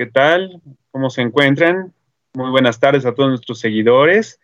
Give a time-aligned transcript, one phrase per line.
[0.00, 0.62] ¿Qué tal?
[0.92, 1.92] ¿Cómo se encuentran?
[2.32, 4.40] Muy buenas tardes a todos nuestros seguidores.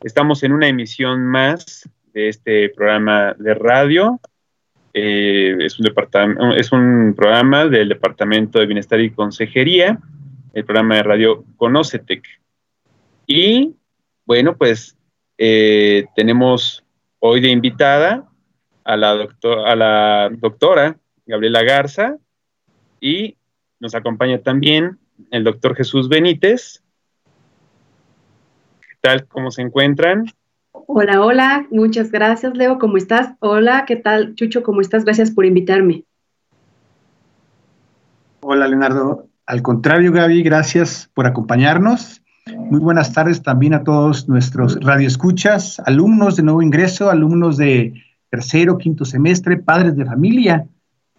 [0.00, 4.18] Estamos en una emisión más de este programa de radio.
[4.94, 9.98] Eh, es, un programa del Departamento de Bienestar y Consejería,
[10.54, 12.24] el programa de radio Conocetec.
[13.26, 13.76] Y
[14.24, 14.96] bueno, pues
[15.36, 16.82] eh, tenemos
[17.18, 18.26] hoy de invitada
[18.84, 19.28] a la,
[19.66, 20.96] a la doctora
[21.26, 22.16] Gabriela Garza
[23.02, 23.36] y
[23.80, 24.98] nos acompaña también
[25.30, 26.82] el doctor Jesús Benítez.
[28.80, 29.26] ¿Qué tal?
[29.26, 30.26] ¿Cómo se encuentran?
[30.72, 33.34] Hola, hola, muchas gracias, Leo, ¿cómo estás?
[33.40, 34.62] Hola, ¿qué tal, Chucho?
[34.62, 35.04] ¿Cómo estás?
[35.04, 36.04] Gracias por invitarme.
[38.40, 39.26] Hola, Leonardo.
[39.46, 42.22] Al contrario, Gaby, gracias por acompañarnos.
[42.46, 47.94] Muy buenas tardes también a todos nuestros radioescuchas, alumnos de nuevo ingreso, alumnos de
[48.30, 50.66] tercero, quinto semestre, padres de familia,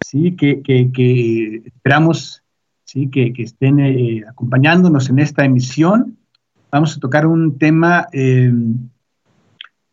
[0.04, 2.42] sí, que, que esperamos
[2.90, 3.08] ¿sí?
[3.08, 6.18] que, estén eh, acompañándonos en esta emisión.
[6.72, 8.52] Vamos a tocar un tema eh,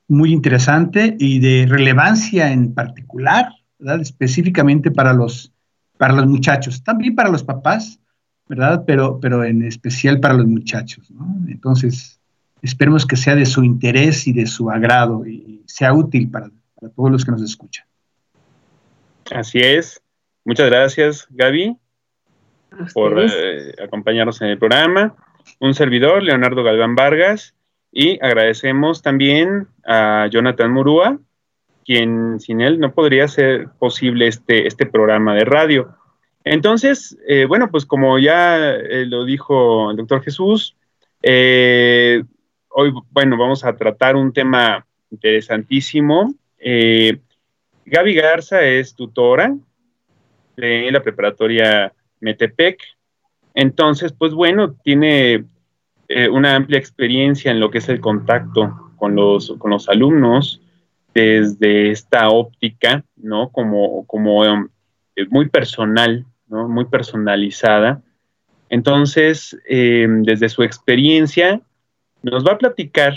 [0.08, 4.02] muy interesante y de relevancia en particular, ¿verdad?
[4.02, 5.54] específicamente para los,
[5.98, 8.00] para los muchachos, también para los papás,
[8.48, 8.84] ¿verdad?
[8.88, 11.12] Pero, pero en especial para los muchachos.
[11.48, 12.20] Entonces,
[12.64, 16.92] esperemos que sea de su interés y de su agrado y sea útil para, para
[16.94, 17.86] todos los que nos escuchan.
[19.36, 20.02] Así es.
[20.46, 21.78] Muchas gracias, Gaby
[22.94, 25.16] por eh, acompañarnos en el programa.
[25.60, 27.56] Un servidor, Leonardo Galván Vargas,
[27.92, 31.20] y agradecemos también a Jonathan Murúa,
[31.86, 35.96] quien sin él no podría ser posible este, este programa de radio.
[36.44, 40.76] Entonces, eh, bueno, pues como ya eh, lo dijo el doctor Jesús,
[41.24, 46.34] hoy, bueno, vamos a tratar un tema interesantísimo.
[46.60, 49.56] Gaby Garza es tutora
[50.58, 52.80] de la preparatoria Metepec.
[53.54, 55.46] Entonces, pues bueno, tiene
[56.08, 60.62] eh, una amplia experiencia en lo que es el contacto con los, con los alumnos
[61.14, 63.50] desde esta óptica, ¿no?
[63.50, 66.70] Como, como eh, muy personal, ¿no?
[66.70, 68.02] Muy personalizada.
[68.70, 71.62] Entonces, eh, desde su experiencia,
[72.22, 73.16] nos va a platicar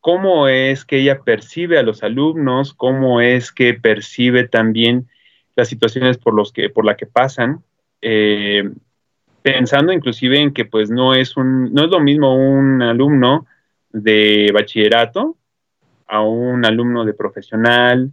[0.00, 5.08] cómo es que ella percibe a los alumnos, cómo es que percibe también
[5.56, 7.64] las situaciones por, los que, por las que pasan,
[8.08, 8.62] eh,
[9.42, 13.46] pensando inclusive en que pues no es, un, no es lo mismo un alumno
[13.90, 15.36] de bachillerato
[16.06, 18.12] a un alumno de profesional,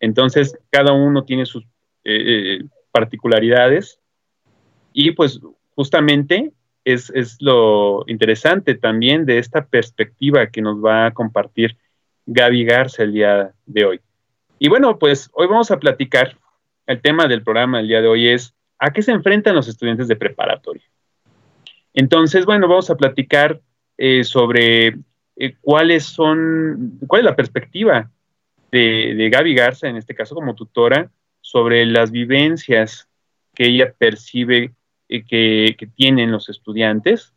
[0.00, 1.62] entonces cada uno tiene sus
[2.04, 4.00] eh, eh, particularidades
[4.94, 5.38] y pues
[5.74, 6.54] justamente
[6.86, 11.76] es, es, lo interesante también de esta perspectiva que nos va a compartir
[12.24, 14.00] Gaby Garza el día de hoy.
[14.58, 16.38] Y bueno, pues hoy vamos a platicar
[16.86, 20.08] el tema del programa del día de hoy es ¿a qué se enfrentan los estudiantes
[20.08, 20.84] de preparatoria?
[21.92, 23.60] Entonces, bueno, vamos a platicar
[23.96, 24.98] eh, sobre
[25.36, 28.10] eh, cuáles son, cuál es la perspectiva
[28.70, 33.08] de, Gaby Garza, en este caso como tutora, sobre las vivencias
[33.54, 34.74] que ella percibe
[35.08, 37.32] eh, que, que, tienen los estudiantes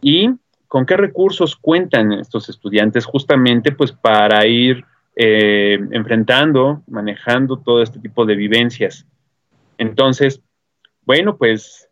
[0.00, 0.30] y
[0.66, 7.98] con qué recursos cuentan estos estudiantes justamente pues para ir eh, enfrentando, manejando todo este
[7.98, 9.06] tipo de vivencias.
[9.76, 10.40] Entonces,
[11.04, 11.88] bueno, pues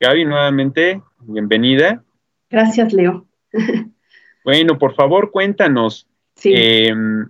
[0.00, 2.04] Gaby, nuevamente, bienvenida.
[2.50, 3.26] Gracias, Leo.
[4.44, 6.06] bueno, por favor, cuéntanos.
[6.44, 7.28] Em,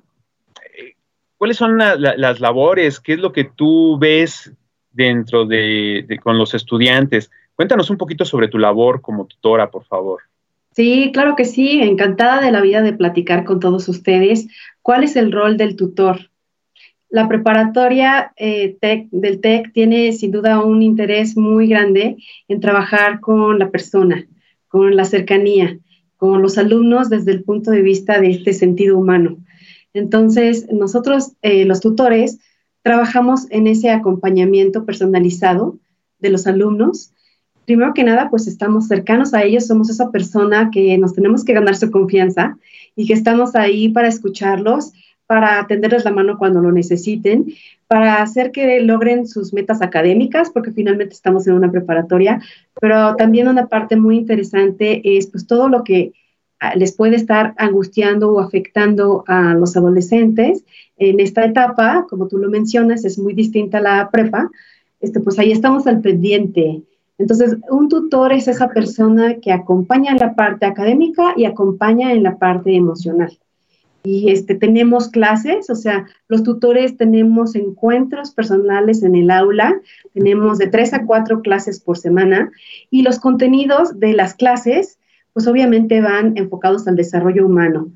[1.37, 2.99] ¿Cuáles son las labores?
[2.99, 4.53] ¿Qué es lo que tú ves
[4.91, 7.31] dentro de, con los estudiantes?
[7.55, 10.23] Cuéntanos un poquito sobre tu labor como tutora, por favor.
[10.73, 14.49] Sí, claro que sí, encantada de la vida de platicar con todos ustedes.
[14.83, 16.31] ¿Cuál es el rol del tutor?
[17.09, 18.77] La preparatoria eh,
[19.11, 22.17] del TEC tiene sin duda un interés muy grande
[22.49, 24.27] en trabajar con la persona,
[24.69, 25.79] con la cercanía,
[26.17, 29.39] con los alumnos desde el punto de vista de este sentido humano.
[29.95, 32.39] Entonces, nosotros, eh, los tutores,
[32.83, 35.79] trabajamos en ese acompañamiento personalizado
[36.19, 37.13] de los alumnos
[37.67, 41.53] primero que nada, pues estamos cercanos a ellos, somos esa persona que nos tenemos que
[41.53, 42.57] ganar su confianza
[42.95, 44.93] y que estamos ahí para escucharlos,
[45.27, 47.47] para tenderles la mano cuando lo necesiten,
[47.89, 52.41] para hacer que logren sus metas académicas, porque finalmente estamos en una preparatoria,
[52.81, 56.13] pero también una parte muy interesante es pues todo lo que
[56.61, 60.65] ah, les puede estar angustiando o afectando a los adolescentes
[60.97, 64.51] en esta etapa, como tú lo mencionas, es muy distinta a la prepa,
[65.01, 66.83] este, pues ahí estamos al pendiente.
[67.19, 72.23] Entonces, un tutor es esa persona que acompaña en la parte académica y acompaña en
[72.23, 73.39] la parte emocional
[74.07, 79.81] y este, tenemos clases, o sea, los tutores tenemos encuentros personales en el aula,
[80.15, 82.53] tenemos de tres a cuatro clases por semana
[82.89, 85.01] y los contenidos de las clases,
[85.33, 87.89] pues obviamente van enfocados al desarrollo humano,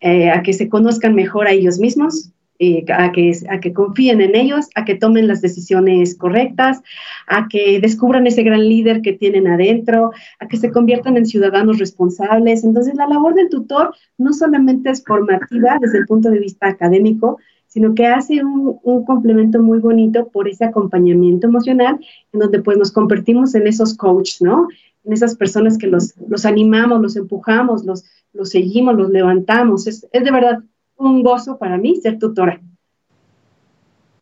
[0.00, 4.20] eh, a que se conozcan mejor a ellos mismos, eh, a, que, a que confíen
[4.20, 6.82] en ellos, a que tomen las decisiones correctas,
[7.28, 10.10] a que descubran ese gran líder que tienen adentro,
[10.40, 12.64] a que se conviertan en ciudadanos responsables.
[12.64, 17.38] Entonces, la labor del tutor no solamente es formativa desde el punto de vista académico,
[17.68, 22.00] sino que hace un, un, complemento muy bonito por ese acompañamiento emocional,
[22.32, 24.66] en donde pues nos convertimos en esos coaches, ¿no?
[25.04, 29.86] En esas personas que los, los animamos, los empujamos, los, los seguimos, los levantamos.
[29.86, 30.58] Es, es de verdad
[30.98, 32.60] un gozo para mí ser tutora.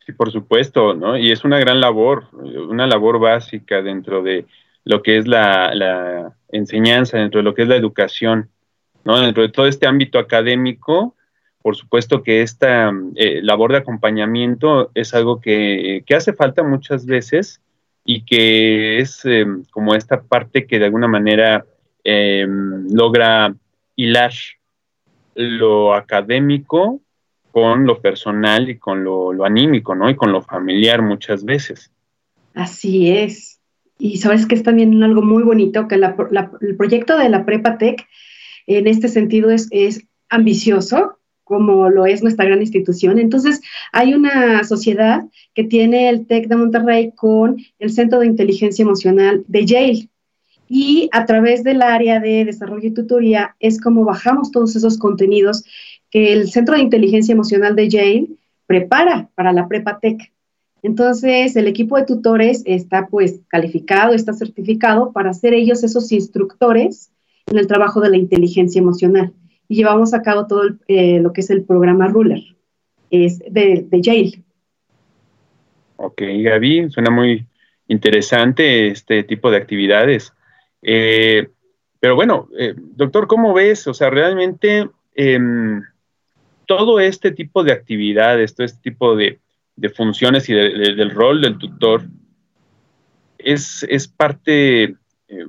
[0.05, 1.17] Sí, por supuesto, ¿no?
[1.17, 4.45] Y es una gran labor, una labor básica dentro de
[4.85, 8.49] lo que es la, enseñanza, dentro de lo que es la educación,
[9.03, 9.19] ¿no?
[9.19, 11.15] Dentro de todo este ámbito académico,
[11.61, 17.61] por supuesto que esta eh, labor de acompañamiento es algo que, hace falta muchas veces
[18.05, 21.65] y que es em, como esta parte que de alguna manera
[22.05, 23.53] em, logra
[23.97, 24.31] hilar
[25.37, 27.01] lo académico
[27.51, 30.09] con lo personal y con lo, anímico, ¿no?
[30.09, 31.91] Y con lo familiar muchas veces.
[32.53, 33.59] Así es.
[33.99, 38.05] Y sabes que es también algo muy bonito, que el proyecto de la Prepa Tech
[38.67, 43.19] en este sentido es, es ambicioso, como lo es nuestra gran institución.
[43.19, 43.61] Entonces,
[43.93, 45.21] hay una sociedad
[45.53, 50.09] que tiene el TEC de Monterrey con el Centro de Inteligencia Emocional de Yale.
[50.67, 55.63] Y a través del área de desarrollo y tutoría es como bajamos todos esos contenidos
[56.09, 58.27] que el Centro de Inteligencia Emocional de Yale
[58.65, 60.33] prepara para la Prepa Tech.
[60.83, 67.11] Entonces, el equipo de tutores está pues calificado, está certificado para ser ellos esos instructores
[67.47, 69.33] en el trabajo de la inteligencia emocional.
[69.67, 72.41] Y llevamos a cabo todo eh, lo que es el programa Ruler,
[73.09, 74.43] es de, de Yale.
[75.97, 77.45] Ok, Gaby, suena muy
[77.87, 80.31] interesante este tipo de actividades.
[80.81, 81.49] Eh,
[81.99, 83.87] pero bueno, eh, doctor, ¿cómo ves?
[83.87, 85.81] O sea, realmente em,
[86.65, 89.39] todo este tipo de actividades, todo este tipo de,
[89.95, 92.03] funciones y del rol del tutor
[93.37, 93.85] es,
[94.15, 94.95] parte eh,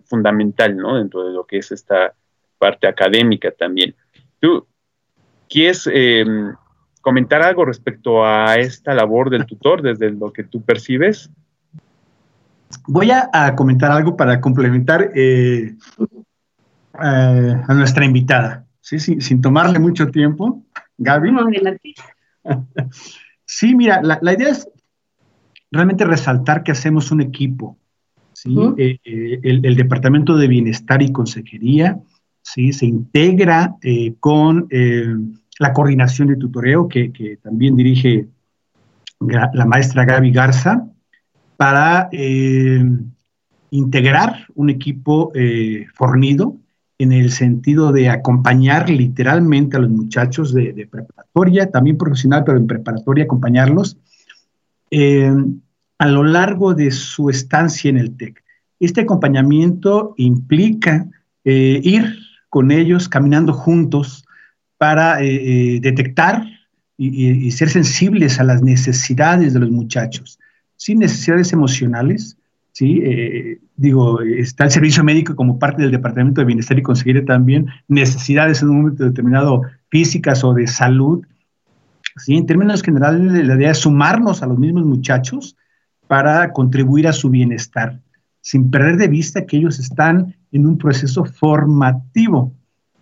[0.05, 0.97] fundamental, ¿no?
[0.97, 2.15] Dentro de lo que es esta
[2.59, 3.95] parte académica también.
[4.39, 4.67] ¿Tú
[5.49, 6.55] quieres em,
[7.01, 11.31] comentar algo respecto a esta labor del tutor desde lo que tú percibes?
[12.87, 15.77] Voy a, comentar algo para complementar eh,
[16.93, 18.99] a nuestra invitada, ¿sí?
[18.99, 20.65] sin tomarle mucho tiempo.
[20.99, 21.33] Gaby.
[23.51, 24.69] Sí, mira, la, idea es
[25.71, 27.79] realmente resaltar que hacemos un equipo.
[28.35, 28.55] ¿sí?
[28.77, 31.99] Eh, eh, el, Departamento de Bienestar y Consejería
[32.43, 32.75] ¿sí?
[32.75, 33.75] se integra
[34.21, 34.69] con
[35.59, 38.29] la coordinación de tutoreo que, que también dirige
[39.21, 40.87] la maestra Gaby Garza
[41.59, 42.85] para eh,
[43.73, 46.57] integrar un equipo eh, fornido
[46.99, 52.69] en el sentido de acompañar literalmente a los muchachos de, preparatoria, también profesional, pero en
[52.69, 53.97] preparatoria, acompañarlos
[54.93, 55.35] eh,
[55.99, 58.41] a lo largo de su estancia en el TEC.
[58.79, 61.09] Este acompañamiento implica
[61.43, 62.19] ir
[62.51, 64.25] con ellos caminando juntos
[64.77, 66.45] para detectar
[66.97, 70.38] y ser sensibles a las necesidades de los muchachos
[70.79, 72.39] sin necesidades emocionales,
[72.73, 73.03] ¿sí?
[73.05, 77.67] Eh, digo, está el servicio médico como parte del Departamento de Bienestar y conseguir también
[77.89, 81.27] necesidades en un momento determinado físicas o de salud.
[82.17, 82.37] ¿sí?
[82.37, 85.57] En términos generales, la idea es sumarnos a los mismos muchachos
[86.07, 88.01] para contribuir a su bienestar,
[88.41, 92.53] sin perder de vista que ellos están en un proceso formativo,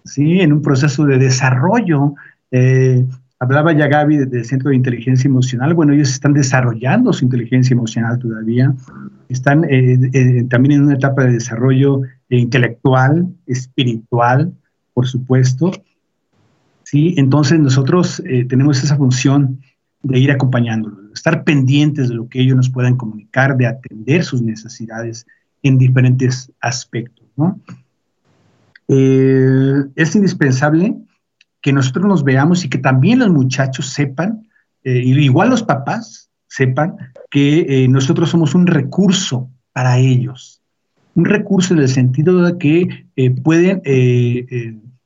[0.05, 0.41] ¿sí?
[0.41, 2.15] en un proceso de desarrollo
[2.51, 3.05] eh,
[3.39, 5.75] Hablaba ya Gaby del Centro de Inteligencia Emocional.
[5.75, 8.75] Bueno, ellos están desarrollando su inteligencia emocional todavía.
[9.29, 12.01] Están eh, eh, también en una etapa de desarrollo
[12.31, 14.55] intelectual, espiritual,
[14.95, 15.71] por supuesto.
[16.85, 17.15] ¿sí?
[17.19, 19.61] Entonces nosotros eh, tenemos esa función
[20.03, 24.25] de ir acompañándolos, de estar pendientes de lo que ellos nos puedan comunicar, de atender
[24.25, 25.27] sus necesidades
[25.63, 27.27] en diferentes aspectos.
[27.37, 27.61] ¿no?
[28.89, 30.97] es indispensable
[31.67, 34.47] que nosotros nos veamos y que también los muchachos sepan,
[34.85, 36.95] eh, igual los papás sepan,
[37.29, 40.63] que eh, nosotros somos un recurso para ellos.
[41.17, 43.83] Un recurso en el sentido de que eh, pueden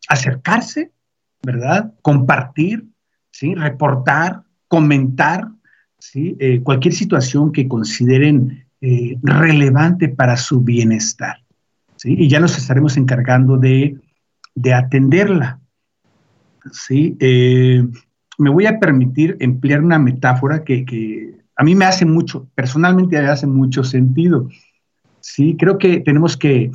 [0.06, 0.92] acercarse,
[1.42, 1.94] ¿verdad?
[2.02, 2.84] Compartir,
[3.30, 3.54] ¿sí?
[3.54, 5.48] Reportar, comentar,
[5.98, 6.36] ¿sí?
[6.62, 8.66] cualquier situación que consideren
[9.22, 11.38] relevante para su bienestar.
[11.96, 12.16] ¿sí?
[12.18, 13.96] Y ya nos estaremos encargando de,
[14.54, 15.59] de atenderla.
[16.72, 17.16] ¿Sí?
[17.20, 17.82] Eh,
[18.38, 23.28] me voy a permitir emplear una metáfora que, a mí me hace mucho, personalmente me
[23.28, 24.48] hace mucho sentido.
[25.20, 26.70] Sí, creo que tenemos que,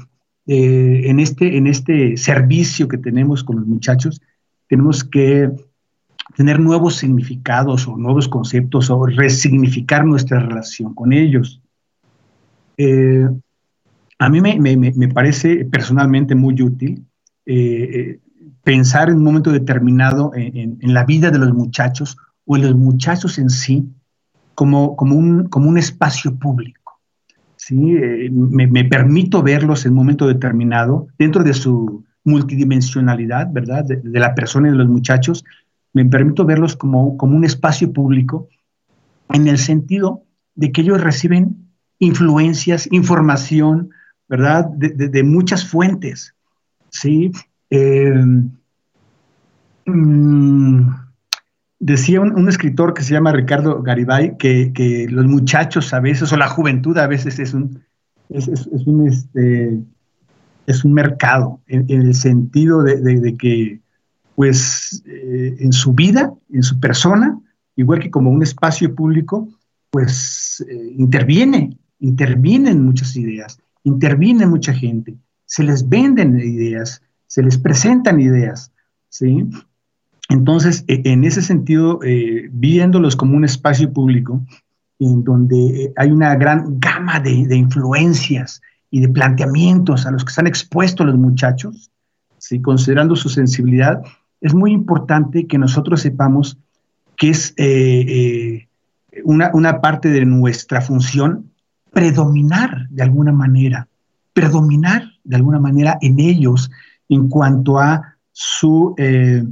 [0.45, 4.21] eh, en, este, en este servicio que tenemos con los muchachos,
[4.67, 5.49] tenemos que
[6.35, 11.61] tener nuevos significados o nuevos conceptos o resignificar nuestra relación con ellos.
[12.77, 13.27] Eh,
[14.19, 17.03] a mí me, parece personalmente muy útil
[18.65, 23.37] pensar en un momento determinado en, la vida de los muchachos o en los muchachos
[23.37, 23.87] en sí
[24.55, 26.99] como, como, un, como un espacio público.
[27.55, 27.95] ¿sí?
[27.95, 33.85] Eh, me, permito verlos en un momento determinado dentro de su multidimensionalidad, ¿verdad?
[33.85, 35.45] De, la persona y de los muchachos,
[35.93, 38.49] me permito verlos como, como un espacio público
[39.29, 40.23] en el sentido
[40.55, 41.69] de que ellos reciben
[41.99, 43.91] influencias, información,
[44.27, 44.65] ¿verdad?
[44.65, 46.33] De, de muchas fuentes,
[46.89, 47.31] ¿sí?
[47.75, 48.13] Eh,
[49.85, 50.89] mm,
[51.79, 56.47] decía un, escritor que se llama Ricardo Garibay que, los muchachos a veces, o la
[56.47, 57.83] juventud a veces es un,
[58.29, 58.47] es,
[58.85, 59.81] un, este,
[60.67, 63.81] es un mercado, en, el sentido de, que,
[64.35, 67.37] pues, eh, en su vida, en su persona,
[67.75, 69.49] igual que como un espacio público,
[69.89, 77.57] pues eh, interviene, intervienen muchas ideas, interviene mucha gente, se les venden ideas, se les
[77.57, 78.71] presentan ideas,
[79.09, 79.47] ¿sí?
[80.29, 84.41] Entonces, e, en ese sentido, eh, viéndolos como un espacio público,
[84.99, 90.47] en donde hay una gran gama de, influencias y de planteamientos a los que están
[90.47, 91.91] expuestos los muchachos,
[92.37, 92.61] ¿sí?
[92.61, 94.01] considerando su sensibilidad,
[94.39, 96.57] es muy importante que nosotros sepamos
[97.17, 98.67] que es eh, eh,
[99.23, 101.51] una, una parte de nuestra función
[101.91, 103.87] predominar de alguna manera,
[104.33, 106.69] predominar de alguna manera en ellos
[107.09, 109.43] en cuanto a su eh,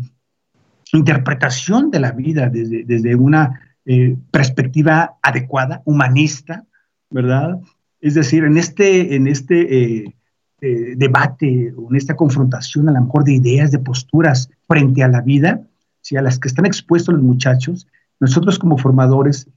[0.91, 6.65] interpretación de la vida desde, una eh, perspectiva adecuada, humanista,
[7.09, 7.59] ¿verdad?
[8.01, 13.23] Es decir, en este, en este eh, debate o en esta confrontación a lo mejor
[13.23, 15.61] de ideas, de posturas frente a la vida,
[16.17, 17.87] a las que están expuestos los muchachos,
[18.19, 19.47] nosotros como formadores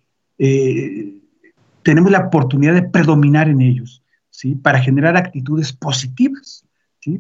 [1.83, 4.55] tenemos la oportunidad de predominar en ellos, ¿sí?
[4.57, 6.66] Para generar actitudes positivas,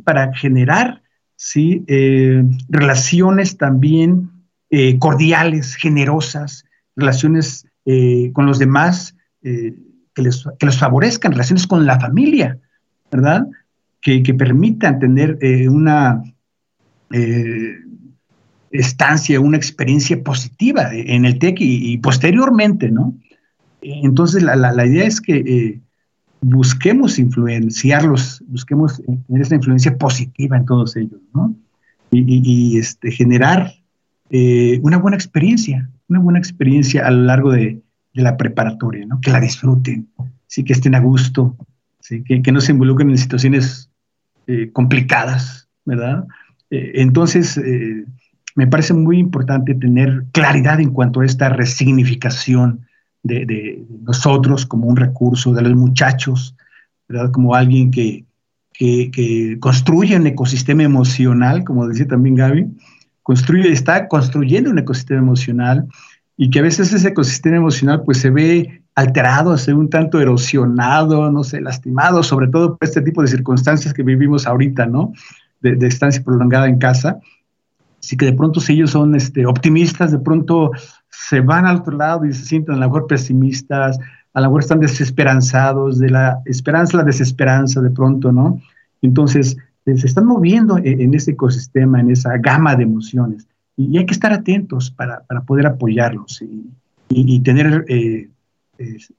[0.04, 1.02] para generar
[1.36, 1.84] ¿sí?
[1.86, 4.30] Eh, relaciones también
[4.70, 6.64] eh, cordiales, generosas,
[6.96, 12.58] relaciones eh, con los demás que, les, que les favorezcan, relaciones con la familia,
[13.12, 13.46] ¿verdad?
[14.00, 15.38] Que, permitan tener
[15.68, 16.20] una
[18.72, 23.16] estancia, una experiencia positiva en el TEC y, posteriormente, ¿no?
[23.82, 25.80] Entonces, la, la idea es que
[26.40, 31.54] busquemos influenciarlos, busquemos tener esa influencia positiva en todos ellos, ¿no?
[32.12, 33.74] Y, este, generar
[34.30, 39.20] eh, una buena experiencia, una buena experiencia a lo largo de, la preparatoria, ¿no?
[39.20, 40.08] Que la disfruten,
[40.46, 41.54] sí, que estén a gusto,
[42.00, 42.24] ¿sí?
[42.24, 43.90] que, no se involucren en situaciones
[44.46, 46.24] eh, complicadas, ¿verdad?
[46.70, 47.60] Eh, entonces,
[48.54, 52.85] me parece muy importante tener claridad en cuanto a esta resignificación
[53.26, 56.54] de, nosotros como un recurso, de los muchachos.
[57.32, 58.24] Como alguien que,
[58.72, 62.66] que, construye un ecosistema emocional, como decía también Gaby,
[63.22, 65.86] construye, está construyendo un ecosistema emocional
[66.36, 71.30] y que a veces ese ecosistema emocional pues se ve alterado, se un tanto erosionado,
[71.30, 75.12] no sé, lastimado, sobre todo por este tipo de circunstancias que vivimos ahorita, ¿no?
[75.60, 77.20] De, de estancia prolongada en casa.
[78.06, 80.70] Así que de pronto si ellos son este, optimistas, de pronto
[81.18, 83.98] se van al otro lado y se sienten a lo mejor pesimistas,
[84.32, 88.60] a lo mejor están desesperanzados, de la esperanza a la desesperanza de pronto, ¿no?
[89.02, 89.56] Entonces,
[89.86, 93.46] eh, se están moviendo e, en, ese ecosistema, en esa gama de emociones.
[93.76, 96.42] Y, hay que estar atentos para, poder apoyarlos
[97.08, 98.28] y, tener, eh,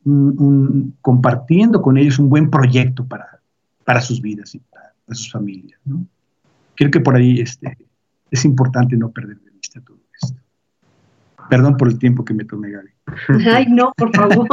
[0.05, 3.39] un, compartiendo con ellos un buen proyecto para,
[3.83, 6.05] para sus vidas y para, sus familias, ¿no?
[6.75, 7.77] Creo que por ahí este,
[8.29, 9.96] es importante no perder de vista todo.
[11.49, 12.89] Perdón por el tiempo que me tomé, Gaby.
[13.51, 14.47] Ay, no, por favor.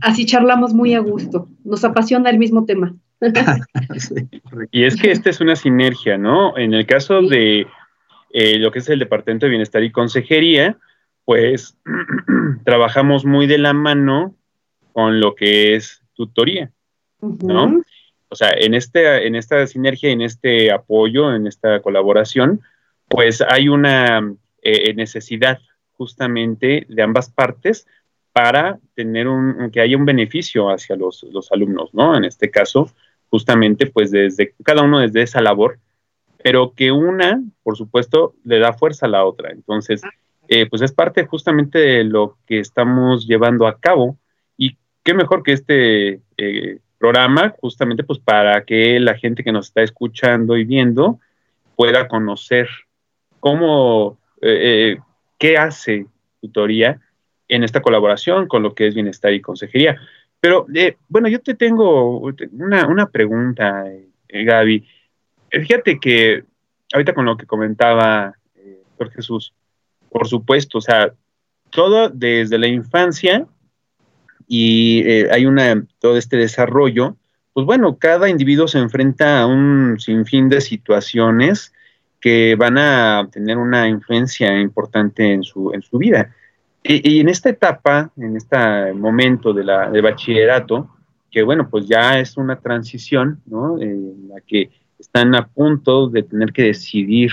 [0.00, 1.48] Así charlamos muy a gusto.
[1.64, 2.94] Nos apasiona el mismo tema.
[4.72, 6.56] y es que esta es una sinergia, ¿no?
[6.58, 7.66] En el caso de
[8.32, 10.76] eh, lo que es el Departamento de Bienestar y Consejería,
[11.24, 11.78] pues
[12.64, 14.34] trabajamos muy de la mano
[14.92, 16.70] con lo que es tutoría,
[17.20, 17.82] ¿no?
[18.28, 22.62] O sea, en, este, en esta sinergia, en este apoyo, en esta colaboración,
[23.08, 25.58] pues hay una eh, necesidad
[26.02, 27.86] justamente de ambas partes
[28.32, 32.16] para tener un, que haya un beneficio hacia los, los, alumnos, ¿no?
[32.16, 32.90] En este caso,
[33.30, 35.78] justamente, pues desde cada uno desde esa labor,
[36.42, 39.52] pero que una, por supuesto, le da fuerza a la otra.
[39.52, 40.02] Entonces,
[40.48, 44.16] eh, pues es parte justamente de lo que estamos llevando a cabo
[44.56, 49.68] y qué mejor que este eh, programa, justamente, pues para que la gente que nos
[49.68, 51.20] está escuchando y viendo
[51.76, 52.68] pueda conocer
[53.38, 54.98] cómo, eh,
[55.42, 56.06] qué hace
[56.40, 57.00] tutoría
[57.48, 59.98] en esta colaboración con lo que es bienestar y consejería.
[60.38, 62.20] Pero, eh, bueno, yo te tengo
[62.52, 63.84] una, pregunta,
[64.28, 64.86] eh, Gaby.
[65.50, 66.44] Eh, fíjate que
[66.92, 68.36] ahorita con lo que comentaba
[68.96, 69.52] Jorge Jesús,
[70.10, 71.12] por supuesto, o sea,
[71.70, 73.44] todo desde la infancia
[74.46, 77.16] y hay una, todo este desarrollo,
[77.52, 81.72] pues bueno, cada individuo se enfrenta a un sinfín de situaciones
[82.22, 86.32] que van a tener una influencia importante en su, en su vida.
[86.84, 90.88] Y, en esta etapa, en este momento de, bachillerato,
[91.30, 93.80] que bueno, pues ya es una transición, ¿no?
[93.80, 97.32] En la que están a punto de tener que decidir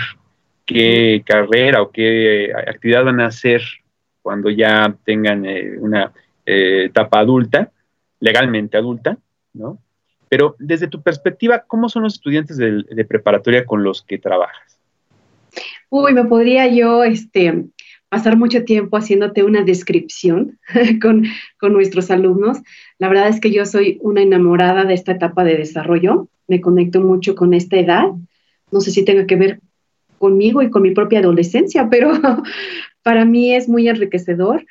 [0.66, 3.62] qué carrera o qué actividad van a hacer
[4.24, 6.12] cuando ya tengan eh, una
[6.46, 7.72] eh, etapa adulta,
[8.20, 9.18] legalmente adulta,
[9.54, 9.80] ¿no?
[10.30, 14.79] Pero desde tu perspectiva, ¿cómo son los estudiantes de preparatoria con los que trabajas?
[15.90, 17.66] Uy, me podría yo, este,
[18.10, 20.60] pasar mucho tiempo haciéndote una descripción
[21.02, 21.24] con,
[21.72, 22.60] nuestros alumnos.
[22.98, 26.28] La verdad es que yo soy una enamorada de esta etapa de desarrollo.
[26.48, 28.06] Me conecto mucho con esta edad.
[28.72, 29.62] No sé si tenga que ver
[30.18, 32.12] conmigo y con mi propia adolescencia, pero
[33.04, 34.66] para mí es muy enriquecedor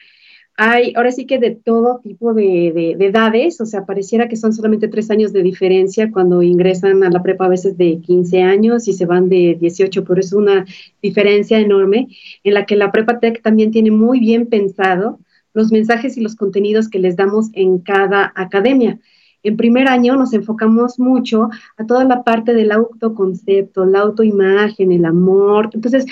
[0.60, 4.88] hay ahora sí que de todo tipo de, edades, o sea, pareciera que son solamente
[4.88, 8.92] tres años de diferencia cuando ingresan a la prepa a veces de 15 años y
[8.92, 10.66] se van de 18, pero es una
[11.00, 12.08] diferencia enorme
[12.42, 15.20] en la que la prepa tech también tiene muy bien pensado
[15.54, 18.98] los mensajes y los contenidos que les damos en cada academia.
[19.44, 25.04] En primer año nos enfocamos mucho a toda la parte del autoconcepto, la autoimagen, el
[25.04, 25.70] amor.
[25.72, 26.04] Entonces,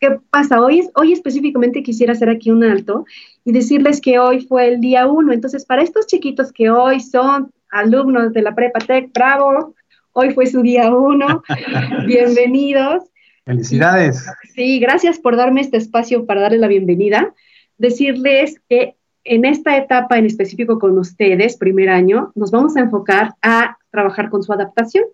[0.00, 0.60] ¿qué pasa?
[0.60, 3.04] Hoy, hoy específicamente quisiera hacer aquí un alto
[3.44, 5.32] y decirles que hoy fue el día uno.
[5.32, 9.74] Entonces, para estos chiquitos que hoy son alumnos de la Prepa Tech, bravo,
[10.12, 11.42] hoy fue su día uno.
[12.06, 13.04] Bienvenidos.
[13.44, 14.26] Felicidades.
[14.54, 17.34] sí, gracias por darme este espacio para darle la bienvenida.
[17.78, 23.34] Decirles que en esta etapa en específico con ustedes, primer año, nos vamos a enfocar
[23.42, 25.04] a trabajar con su adaptación.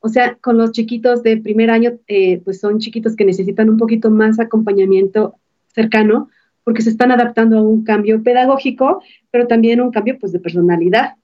[0.00, 3.76] O sea, con los chiquitos de primer año, eh, pues son chiquitos que necesitan un
[3.76, 5.34] poquito más acompañamiento
[5.74, 6.28] cercano
[6.68, 11.14] porque se están adaptando a un cambio pedagógico, pero también un cambio pues de personalidad.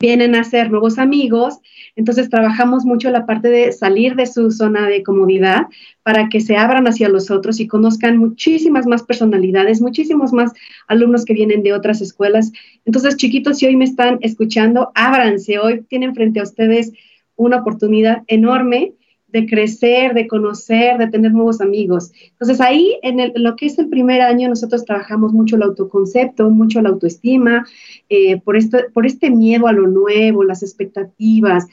[0.00, 1.58] Vienen a ser nuevos amigos,
[1.94, 5.66] entonces trabajamos mucho la parte de salir de su zona de comodidad
[6.02, 10.52] para que se abran hacia los otros y conozcan muchísimas más personalidades, muchísimos más
[10.86, 12.50] alumnos que vienen de otras escuelas.
[12.86, 16.92] Entonces, chiquitos, si hoy me están escuchando, ábranse, hoy tienen frente a ustedes
[17.38, 18.92] una oportunidad enorme
[19.28, 22.12] de crecer, de conocer, de tener nuevos amigos.
[22.30, 26.80] Entonces ahí, en, lo que es el primer año, nosotros trabajamos mucho el autoconcepto, mucho
[26.80, 27.66] la autoestima,
[28.08, 31.66] eh, por, este, miedo a lo nuevo, las expectativas.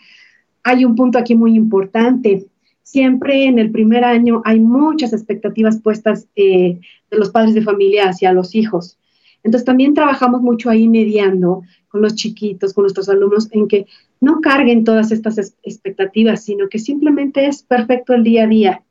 [0.63, 2.45] Hay un punto aquí muy importante.
[2.83, 8.09] Siempre en el primer año hay muchas expectativas puestas eh, de los padres de familia
[8.09, 8.97] hacia los hijos.
[9.43, 13.85] Entonces también trabajamos mucho ahí mediando con los chiquitos, con nuestros alumnos, en que
[14.21, 18.83] no carguen todas estas expectativas, sino que simplemente es perfecto el día a día.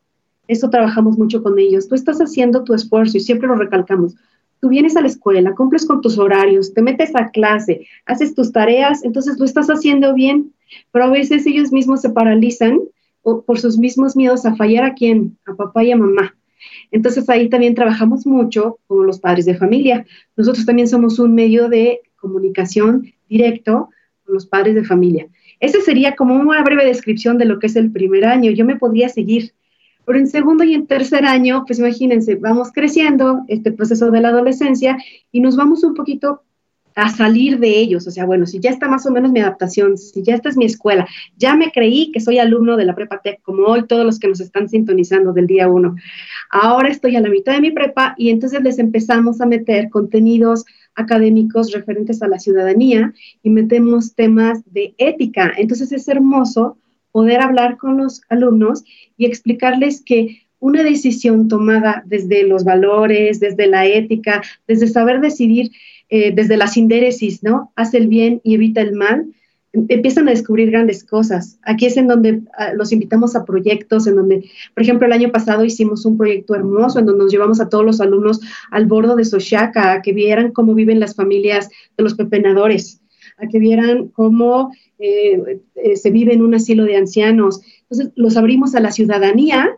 [0.47, 1.89] Eso trabajamos mucho con ellos.
[1.89, 4.15] Tú estás haciendo tu esfuerzo y siempre lo recalcamos.
[4.61, 8.53] Tú vienes a la escuela, cumples con tus horarios, te metes a clase, haces tus
[8.53, 10.55] tareas, entonces lo estás haciendo bien,
[10.91, 12.81] pero a veces ellos mismos se paralizan
[13.23, 16.35] por sus mismos miedos a fallar a quién, a papá y a mamá.
[16.91, 20.07] Entonces ahí también trabajamos mucho con los padres de familia.
[20.37, 23.91] Nosotros también somos un medio de comunicación directo
[24.27, 25.29] los padres de familia.
[25.61, 28.51] Esa sería como una breve descripción de lo que es el primer año.
[28.51, 29.53] Yo me podría seguir.
[30.07, 34.29] Pero en segundo y en tercer año, pues imagínense, vamos creciendo este proceso de la
[34.29, 34.99] adolescencia
[35.33, 36.43] y nos vamos un poquito
[36.95, 38.07] a salir de ellos.
[38.07, 40.57] O sea, bueno, si ya está más o menos mi adaptación, si ya esta es
[40.57, 41.07] mi escuela,
[41.37, 44.29] ya me creí que soy alumno de la prepa tech, como hoy todos los que
[44.29, 45.97] nos están sintonizando del día uno.
[46.51, 50.65] Ahora estoy a la mitad de mi prepa y entonces les empezamos a meter contenidos
[50.95, 55.53] académicos referentes a la ciudadanía y metemos temas de ética.
[55.57, 56.79] Entonces es hermoso
[57.13, 58.85] poder hablar con los alumnos
[59.17, 65.71] y explicarles que una decisión tomada desde los valores, desde la ética, desde saber decidir,
[66.09, 67.73] eh, desde la sindéresis, ¿no?
[67.77, 69.27] Hace el bien y evita el mal,
[69.75, 71.59] empiezan a descubrir grandes cosas.
[71.63, 75.33] Aquí es en donde ah, los invitamos a proyectos, en donde, por ejemplo, el año
[75.33, 79.17] pasado hicimos un proyecto hermoso en donde nos llevamos a todos los alumnos al bordo
[79.17, 83.01] de Sochaca, a que vieran cómo viven las familias de los pepenadores,
[83.39, 87.61] a que vieran cómo eh, eh, se vive en un asilo de ancianos.
[87.83, 89.77] Entonces, los abrimos a la ciudadanía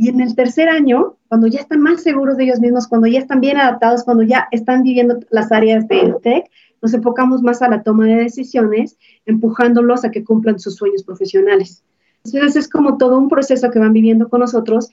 [0.00, 3.18] y en el tercer año, cuando ya están más seguros de ellos mismos, cuando ya
[3.18, 6.46] están bien adaptados, cuando ya están viviendo las áreas del TEC,
[6.80, 11.84] nos enfocamos más a la toma de decisiones, empujándolos a que cumplan sus sueños profesionales.
[12.24, 14.88] Entonces es como todo un proceso que van viviendo con nosotros.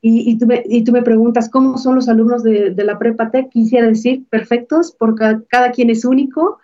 [0.00, 3.50] Y, tú, me, preguntas, ¿cómo son los alumnos de, la prepa TEC?
[3.50, 6.58] Quisiera decir, perfectos, porque cada, quien es único.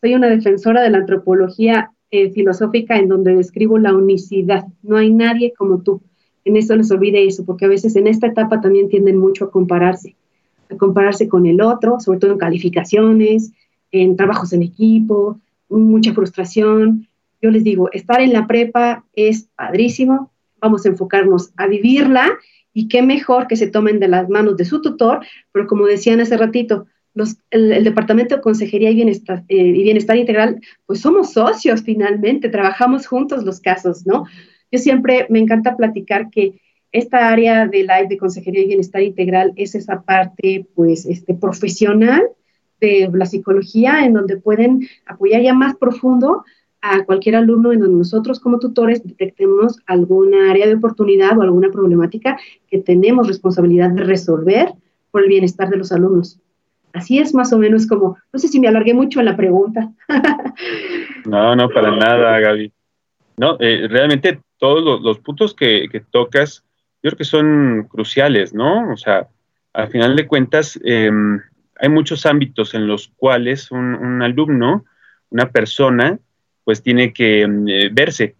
[0.00, 4.64] Soy una defensora de la antropología eh, filosófica en donde describo la unicidad.
[4.82, 6.02] No hay nadie como tú.
[6.48, 9.50] En eso les olvide eso, porque a veces en esta etapa también tienden mucho a
[9.50, 10.16] compararse,
[10.70, 13.52] a compararse con el otro, sobre todo en calificaciones,
[13.92, 17.06] en trabajos en equipo, mucha frustración.
[17.42, 22.38] Yo les digo, estar en la prepa es padrísimo, vamos a enfocarnos a vivirla
[22.72, 25.20] y qué mejor que se tomen de las manos de su tutor,
[25.52, 30.16] pero como decían hace ratito, los, el, Departamento de Consejería y Bienestar, eh, y Bienestar
[30.16, 34.24] Integral, pues somos socios finalmente, trabajamos juntos los casos, ¿no?
[34.70, 36.60] Yo siempre me encanta platicar que
[36.92, 42.22] esta área de la de Consejería y Bienestar Integral es esa parte, pues, este, profesional
[42.80, 46.44] de la psicología, en donde pueden apoyar ya más profundo
[46.80, 51.70] a cualquier alumno en donde nosotros como tutores detectemos alguna área de oportunidad o alguna
[51.70, 52.38] problemática
[52.70, 54.72] que tenemos responsabilidad de resolver
[55.10, 56.40] por el bienestar de los alumnos.
[56.92, 59.90] Así es más o menos como, no sé si me alargué mucho en la pregunta.
[61.26, 62.72] no, no, para nada, Gaby.
[63.36, 66.64] No, eh, realmente todos los, puntos que, tocas,
[67.02, 68.92] yo creo que son cruciales, ¿no?
[68.92, 69.28] O sea,
[69.72, 71.40] al final de cuentas, em,
[71.76, 74.84] hay muchos ámbitos en los cuales un, alumno,
[75.30, 76.18] una persona,
[76.64, 78.36] pues tiene que mm, eh, verse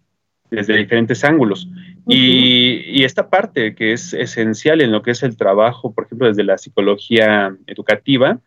[0.51, 1.67] desde diferentes ángulos.
[2.07, 6.43] y, esta parte que es esencial en lo que es el trabajo, por ejemplo, desde
[6.43, 8.39] la psicología educativa,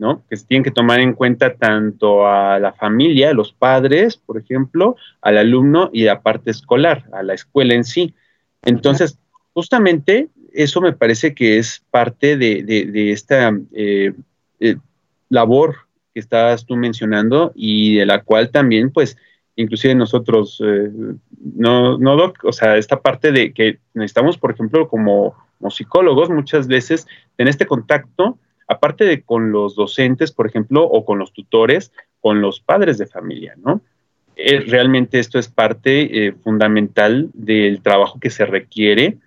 [0.00, 0.24] ¿no?
[0.28, 4.96] Que se tienen que tomar en cuenta tanto a la familia, los padres, por ejemplo,
[5.20, 8.14] al alumno y la parte escolar, a la escuela en sí.
[8.62, 9.18] Entonces,
[9.52, 14.14] justamente eso me parece que es parte de, esta eh,
[14.58, 14.76] eh,
[15.28, 15.76] labor
[16.14, 19.18] que estás tú mencionando y de la cual también, pues,
[19.54, 20.90] inclusive nosotros, eh,
[21.56, 25.34] no, no, o sea, esta parte de que necesitamos, por ejemplo, como,
[25.68, 28.38] psicólogos, muchas veces tener este contacto,
[28.70, 33.06] aparte de con los docentes, por ejemplo, o con los tutores, con los padres de
[33.06, 33.80] familia, ¿no?
[34.36, 39.18] Eh, realmente esto es parte fundamental del trabajo que se requiere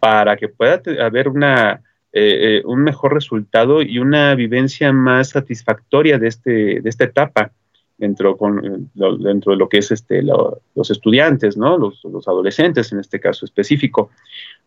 [0.00, 6.18] para que pueda haber una eh, eh, un mejor resultado y una vivencia más satisfactoria
[6.18, 7.52] de, este, de esta etapa
[7.98, 11.76] dentro, con, dentro de lo que es este, los estudiantes, ¿no?
[11.76, 14.10] Los, adolescentes en este caso específico.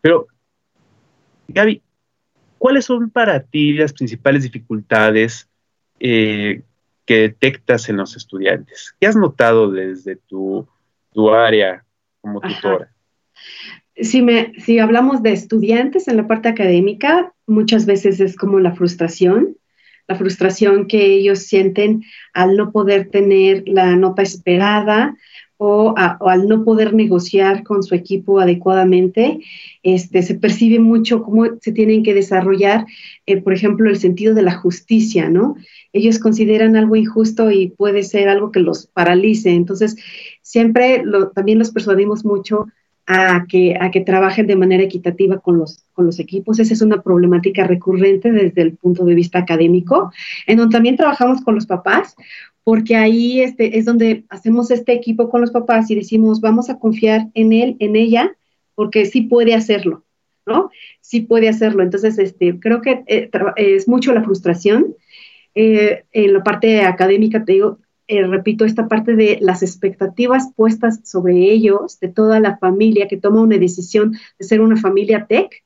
[0.00, 0.28] Pero,
[1.48, 1.82] Gaby,
[2.62, 5.48] ¿cuáles son para ti las principales dificultades
[5.98, 6.62] eh,
[7.04, 8.94] que detectas en los estudiantes?
[9.00, 10.68] ¿Qué has notado desde tu,
[11.34, 11.84] área
[12.20, 12.92] como tutora?
[13.96, 18.76] Si, me, si hablamos de estudiantes en la parte académica, muchas veces es como la
[18.76, 19.56] frustración,
[20.06, 25.16] la frustración que ellos sienten al no poder tener la nota esperada
[25.64, 29.38] o, al no poder negociar con su equipo adecuadamente.
[29.84, 32.84] Este, se percibe mucho cómo se tienen que desarrollar,
[33.26, 35.54] eh, por ejemplo, el sentido de la justicia, ¿no?
[35.92, 39.50] Ellos consideran algo injusto y puede ser algo que los paralice.
[39.50, 39.96] Entonces,
[40.40, 42.66] siempre también los persuadimos mucho
[43.06, 46.58] a que, a que trabajen de manera equitativa con los, con los equipos.
[46.58, 50.12] Esa es una problemática recurrente desde el punto de vista académico,
[50.46, 52.16] en donde también trabajamos con los papás,
[52.64, 56.78] porque ahí este, es donde hacemos este equipo con los papás y decimos, vamos a
[56.78, 58.36] confiar en él, en ella,
[58.74, 60.04] porque sí puede hacerlo,
[60.46, 60.70] ¿no?
[61.00, 61.82] Sí puede hacerlo.
[61.82, 64.94] Entonces, este, creo que eh, es mucho la frustración.
[65.54, 71.00] Eh, en la parte académica, te digo, eh, repito, esta parte de las expectativas puestas
[71.04, 75.62] sobre ellos, de toda la familia que toma una decisión de ser una familia tech,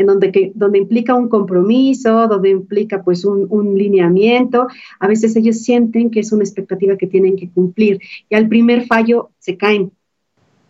[0.00, 4.66] en donde, que, donde implica un compromiso, donde implica pues un, un, lineamiento,
[4.98, 8.86] a veces ellos sienten que es una expectativa que tienen que cumplir y al primer
[8.86, 9.92] fallo se caen,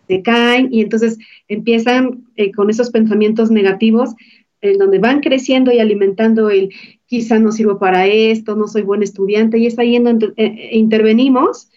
[0.09, 1.17] se caen y entonces
[1.47, 4.15] empiezan eh, con esos pensamientos negativos
[4.59, 6.69] en donde van creciendo y alimentando el
[7.05, 10.33] quizá no sirvo para esto, no soy buen estudiante, y es ahí en donde eh,
[10.45, 11.69] eh, intervenimos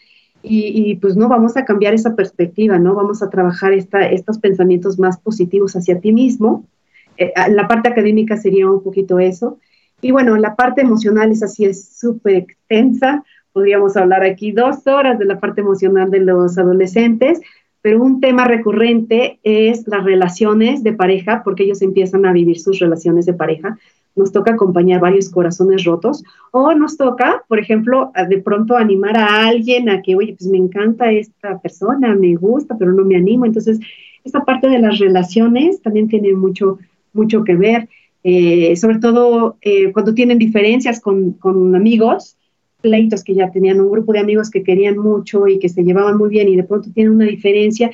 [0.46, 2.94] y, pues no vamos a cambiar esa perspectiva, ¿no?
[2.94, 6.66] Vamos a trabajar esta, estos pensamientos más positivos hacia ti mismo
[7.16, 9.58] eh, la parte académica sería un poquito eso.
[10.00, 13.24] Y bueno, la parte emocional es así, es súper extensa.
[13.52, 17.40] Podríamos hablar aquí dos horas de la parte emocional de los adolescentes,
[17.80, 22.78] pero un tema recurrente es las relaciones de pareja, porque ellos empiezan a vivir sus
[22.78, 23.78] relaciones de pareja.
[24.16, 29.46] Nos toca acompañar varios corazones rotos o nos toca, por ejemplo, de pronto animar a
[29.46, 33.44] alguien a que, oye, pues me encanta esta persona, me gusta, pero no me animo.
[33.44, 33.80] Entonces,
[34.24, 36.78] esta parte de las relaciones también tiene mucho,
[37.14, 37.88] mucho que ver,
[38.22, 42.36] eh, sobre todo eh, cuando tienen diferencias con, con amigos,
[42.80, 46.18] pleitos que ya tenían un grupo de amigos que querían mucho y que se llevaban
[46.18, 47.90] muy bien y de pronto tienen una diferencia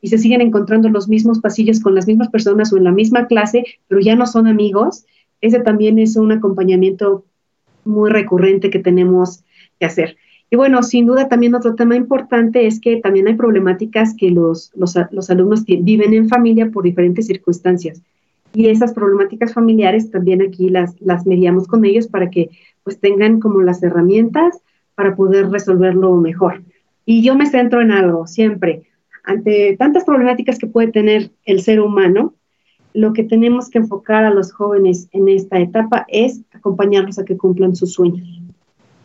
[0.00, 3.28] y se siguen encontrando los mismos pasillos con las mismas personas o en la misma
[3.28, 5.04] clase, pero ya no son amigos,
[5.40, 7.24] ese también es un acompañamiento
[7.84, 9.44] muy recurrente que tenemos
[9.78, 10.16] que hacer.
[10.50, 14.70] Y bueno, sin duda también otro tema importante es que también hay problemáticas que los,
[14.74, 18.02] los, los alumnos viven en familia por diferentes circunstancias.
[18.54, 22.50] Y esas problemáticas familiares también aquí las, las mediamos con ellos para que
[22.84, 24.60] pues tengan como las herramientas
[24.94, 26.62] para poder resolverlo mejor.
[27.06, 28.82] Y yo me centro en algo siempre.
[29.24, 32.34] Ante tantas problemáticas que puede tener el ser humano,
[32.94, 37.36] lo que tenemos que enfocar a los jóvenes en esta etapa es acompañarlos a que
[37.36, 38.42] cumplan sus sueños.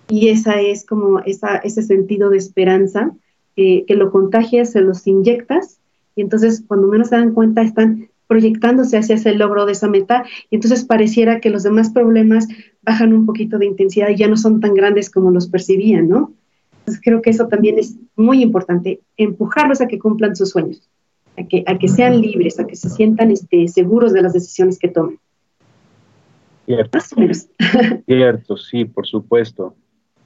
[0.10, 3.12] Y esa es como esa, ese sentido de esperanza
[3.56, 5.80] que lo contagias, se los inyectas
[6.16, 10.26] y entonces cuando menos se dan cuenta están proyectándose hacia ese logro de esa meta
[10.50, 12.48] y entonces pareciera que los demás problemas
[12.82, 16.34] bajan un poquito de intensidad y ya no son tan grandes como los percibían, ¿no?
[16.80, 20.90] Entonces creo que eso también es muy importante, empujarlos a que cumplan sus sueños,
[21.38, 24.80] a que, a que sean libres, a que se sientan este, seguros de las decisiones
[24.80, 25.20] que tomen.
[26.66, 27.00] Cierto.
[28.06, 29.76] Cierto, sí, por supuesto.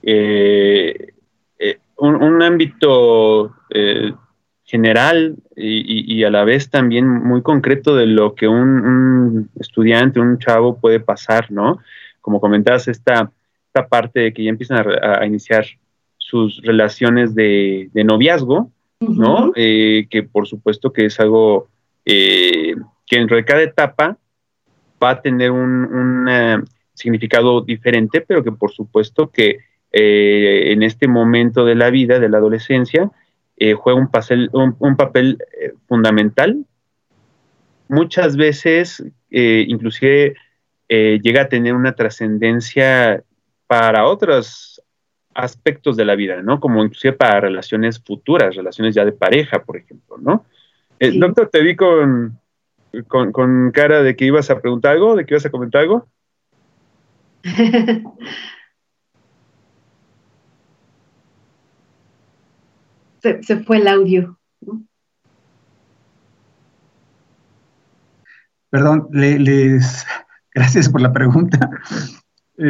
[0.02, 1.14] Eh,
[1.60, 4.12] eh, un, ámbito eh,
[4.66, 10.80] general y, a la vez también muy concreto de lo que un, estudiante, un chavo
[10.80, 11.80] puede pasar, ¿no?
[12.22, 13.32] Como comentabas, esta,
[13.68, 15.66] esta parte de que ya empiezan a, iniciar
[16.18, 18.72] sus relaciones de, noviazgo,
[19.02, 19.52] ¿no?
[19.56, 21.68] Eh, que por supuesto que es algo
[22.06, 24.18] eh, que dentro de cada etapa
[25.04, 26.58] va a tener un, eh,
[26.94, 29.58] significado diferente, pero que por supuesto que
[29.94, 33.12] en este momento de la vida, de la adolescencia,
[33.64, 36.66] eh, juega un, papel, un, papel eh, fundamental.
[37.90, 40.36] Muchas veces, eh, inclusive,
[40.90, 43.24] llega a tener una trascendencia
[43.68, 44.82] para otros
[45.36, 46.60] aspectos de la vida, ¿no?
[46.60, 50.44] Como inclusive para relaciones futuras, relaciones ya de pareja, por ejemplo, ¿no?
[51.00, 52.40] Doctor, te vi con,
[53.08, 56.08] con, con cara de que ibas a preguntar algo, de que ibas a comentar algo.
[63.22, 64.38] se, fue el audio.
[68.70, 70.06] Perdón, les,
[70.54, 71.70] gracias por la pregunta.
[72.58, 72.70] Eh,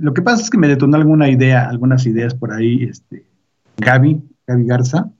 [0.00, 3.24] lo que pasa es que me detonó alguna idea, algunas ideas por ahí, este,
[3.76, 5.10] Gaby, Gaby Garza.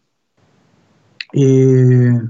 [1.33, 2.21] Eh,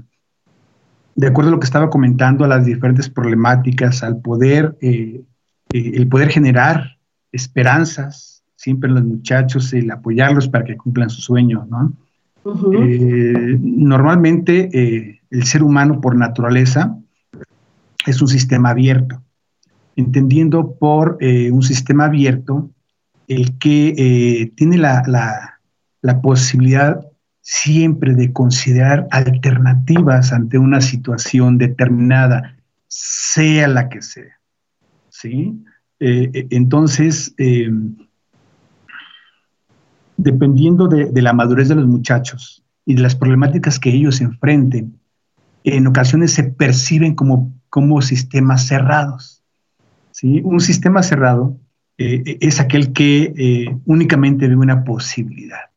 [1.15, 5.23] de acuerdo a lo que estaba comentando, a las diferentes problemáticas, al poder, eh,
[5.71, 6.97] el poder generar
[7.31, 11.93] esperanzas siempre en los muchachos, el apoyarlos para que cumplan sus sueños, ¿no?
[12.45, 16.97] Eh, normalmente eh, el ser humano por naturaleza
[18.05, 19.23] es un sistema abierto,
[19.95, 22.69] entendiendo por eh, un sistema abierto
[23.29, 25.01] el que tiene la,
[26.01, 26.99] la, posibilidad
[27.39, 32.57] siempre de considerar alternativas ante una situación determinada,
[32.89, 34.39] sea la que sea.
[35.09, 35.63] ¿sí?
[35.99, 37.33] entonces,
[40.17, 44.99] dependiendo de, la madurez de los muchachos y de las problemáticas que ellos enfrenten,
[45.63, 49.43] en ocasiones se perciben como, como sistemas cerrados.
[50.11, 50.41] ¿sí?
[50.43, 51.57] Un sistema cerrado
[51.97, 55.69] eh, es aquel que eh, únicamente ve una posibilidad,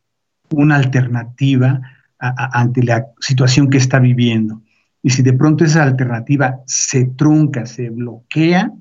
[0.51, 1.81] una alternativa
[2.18, 4.62] ante la situación que está viviendo.
[5.03, 8.72] Y si de pronto esa alternativa se trunca, se bloquea,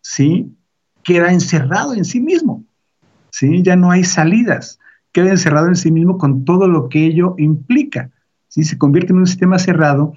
[0.00, 0.56] ¿sí?
[1.02, 2.64] queda encerrado en sí mismo.
[3.30, 3.62] ¿sí?
[3.62, 4.78] Ya no hay salidas
[5.14, 8.10] queda encerrado en sí mismo con todo lo que ello implica.
[8.48, 8.64] ¿sí?
[8.64, 10.12] Se convierte en un sistema cerrado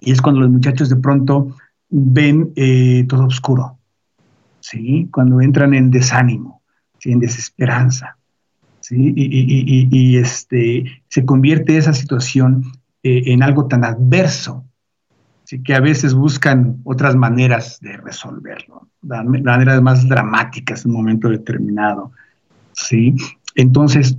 [0.00, 1.56] y es cuando los muchachos de pronto
[1.88, 3.78] ven eh, todo oscuro,
[4.60, 5.08] ¿sí?
[5.10, 6.62] cuando entran en desánimo,
[7.02, 8.18] en desesperanza.
[8.80, 9.14] ¿sí?
[9.16, 12.64] Y, este, se convierte esa situación
[13.02, 14.66] eh, en algo tan adverso
[15.44, 15.62] ¿sí?
[15.62, 22.12] que a veces buscan otras maneras de resolverlo, maneras más dramáticas en un momento determinado.
[22.72, 23.16] ¿sí?
[23.58, 24.16] Entonces,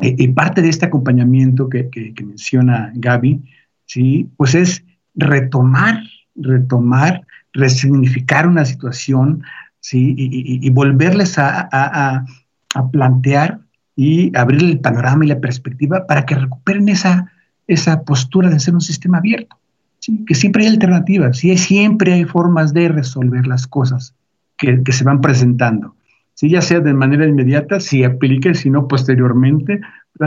[0.00, 1.88] eh, eh, parte de este acompañamiento que,
[2.24, 3.42] menciona Gaby,
[3.86, 4.28] ¿sí?
[4.36, 6.02] pues es retomar,
[6.36, 7.22] retomar
[7.54, 9.42] resignificar una situación,
[9.80, 10.14] ¿sí?
[10.16, 12.24] Y, volverles a,
[12.92, 13.60] plantear
[13.96, 17.32] y abrir el panorama y la perspectiva para que recuperen esa,
[17.66, 19.56] esa postura de ser un sistema abierto.
[19.98, 20.24] ¿sí?
[20.26, 21.56] Que siempre hay alternativas, ¿sí?
[21.56, 24.14] siempre hay formas de resolver las cosas
[24.58, 25.96] que, que se van presentando.
[26.38, 26.50] ¿Sí?
[26.50, 29.80] Ya sea de manera inmediata, si aplique, si no posteriormente,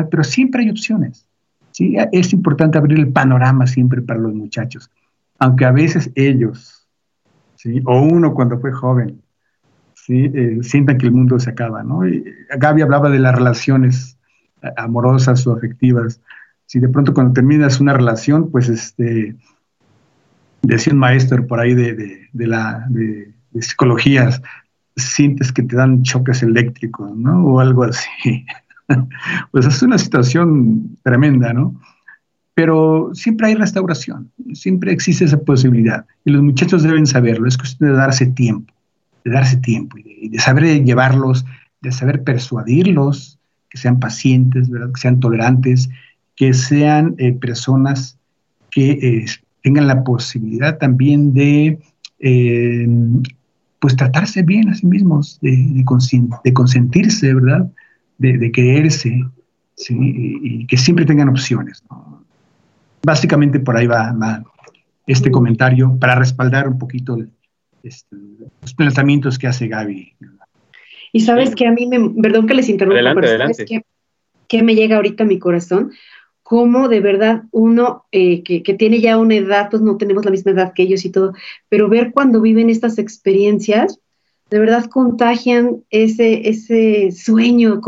[0.10, 1.26] pero siempre hay opciones.
[1.72, 1.96] ¿sí?
[2.12, 4.92] Es importante abrir el panorama siempre para los muchachos,
[5.40, 6.86] aunque a veces ellos,
[7.86, 9.22] o uno cuando fue joven.
[10.10, 11.82] Eh, sientan que el mundo se acaba.
[11.82, 12.02] ¿no?
[12.58, 14.18] Gaby hablaba de las relaciones
[14.76, 16.20] amorosas o afectivas.
[16.66, 19.38] Si de pronto cuando terminas una relación, pues este,
[20.62, 24.30] decía un maestro por ahí de, la, de, de psicología,
[24.96, 27.44] sientes que te dan choques eléctricos, ¿no?
[27.46, 28.46] O algo así.
[29.52, 31.80] pues es una situación tremenda, ¿no?
[32.54, 36.06] Pero siempre hay restauración, siempre existe esa posibilidad.
[36.26, 38.74] Y los muchachos deben saberlo, es cuestión de darse tiempo,
[39.24, 41.46] de darse tiempo y de, saber llevarlos,
[41.82, 45.90] de saber persuadirlos, que sean pacientes, que sean tolerantes,
[46.36, 48.18] que sean eh, personas
[48.70, 49.26] que eh,
[49.64, 51.80] tengan la posibilidad también de
[52.20, 52.86] eh,
[53.82, 55.84] pues tratarse bien a sí mismos, de,
[56.44, 57.68] de consentirse, ¿verdad?
[58.22, 59.26] de, creerse,
[59.90, 61.84] y que siempre tengan opciones.
[63.04, 64.44] Básicamente por ahí va,
[65.08, 67.18] este comentario para respaldar un poquito
[67.82, 68.16] este,
[68.62, 70.14] los planteamientos que hace Gaby.
[71.14, 73.66] Y sabes que a mí, me, perdón que les interrumpa, pero sabes
[74.48, 75.92] que, me llega ahorita a mi corazón,
[76.52, 80.32] cómo de verdad uno eh, que, que, tiene ya una edad, pues no tenemos la
[80.32, 81.32] misma edad que ellos y todo,
[81.70, 84.02] pero ver cuando viven estas experiencias,
[84.50, 87.80] de verdad contagian ese, ese sueño,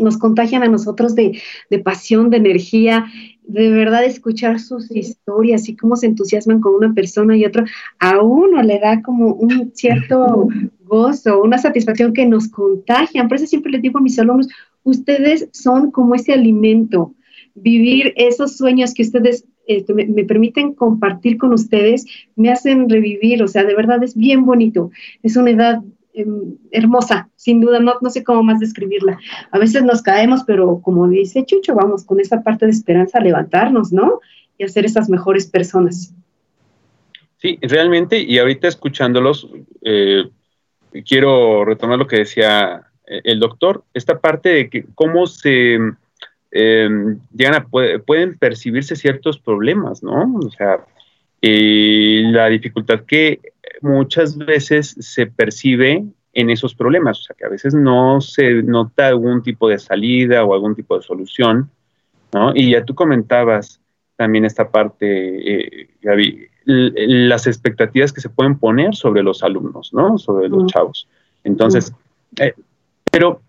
[0.00, 1.42] nos contagian a nosotros de,
[1.82, 3.06] pasión, de energía,
[3.42, 7.64] de verdad escuchar sus historias y cómo se entusiasman con una persona y otra,
[7.98, 10.46] a uno le da como un cierto
[10.84, 13.26] gozo, una satisfacción que nos contagian.
[13.26, 14.46] Por eso siempre les digo a mis alumnos,
[14.84, 17.16] ustedes son como ese alimento,
[17.54, 23.48] vivir esos sueños que ustedes este, me, permiten compartir con ustedes, me hacen revivir, o
[23.48, 24.90] sea, de verdad es bien bonito.
[25.22, 25.82] Es una edad
[26.14, 29.18] Em, hermosa, sin duda, no, no sé cómo más describirla.
[29.50, 33.22] A veces nos caemos, pero como dice Chucho, vamos con esa parte de esperanza a
[33.22, 34.20] levantarnos, ¿no?
[34.58, 36.14] Y a ser esas mejores personas.
[37.38, 39.48] Sí, realmente, y ahorita escuchándolos,
[39.80, 40.24] eh,
[41.06, 45.78] quiero retomar lo que decía eh, el doctor, esta parte de que cómo se
[46.52, 50.34] em, llegan a, pueden percibirse ciertos problemas, ¿no?
[50.36, 50.84] O sea,
[51.42, 53.40] la dificultad que
[53.80, 59.08] muchas veces se percibe en esos problemas, o sea, que a veces no se nota
[59.08, 61.70] algún tipo de salida o algún tipo de solución,
[62.32, 62.52] ¿no?
[62.54, 63.80] Y ya tú comentabas
[64.16, 70.16] también esta parte, eh, Gaby, las expectativas que se pueden poner sobre los alumnos, ¿no?
[70.16, 71.08] Sobre los chavos.
[71.44, 71.92] Entonces,
[72.38, 72.54] eh,
[73.10, 73.42] pero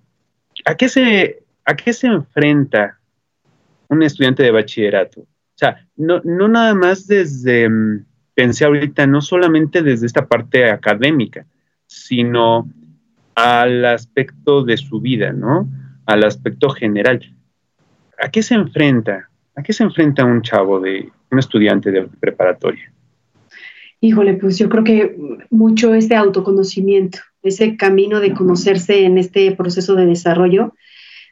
[0.65, 2.99] ¿a qué, se, ¿a qué se enfrenta
[3.87, 5.21] un estudiante de bachillerato?
[5.21, 7.69] O sea, no, no nada más desde...
[7.69, 11.45] Mm, pensé ahorita no solamente desde esta parte académica,
[11.85, 12.67] sino
[13.35, 15.67] al aspecto de su vida, ¿no?
[16.05, 17.21] Al aspecto general.
[18.21, 19.29] ¿A qué se enfrenta?
[19.55, 22.91] ¿A qué se enfrenta un chavo de un estudiante de preparatoria?
[23.99, 25.15] Híjole, pues yo creo que
[25.49, 30.73] mucho ese autoconocimiento, ese camino de conocerse en este proceso de desarrollo,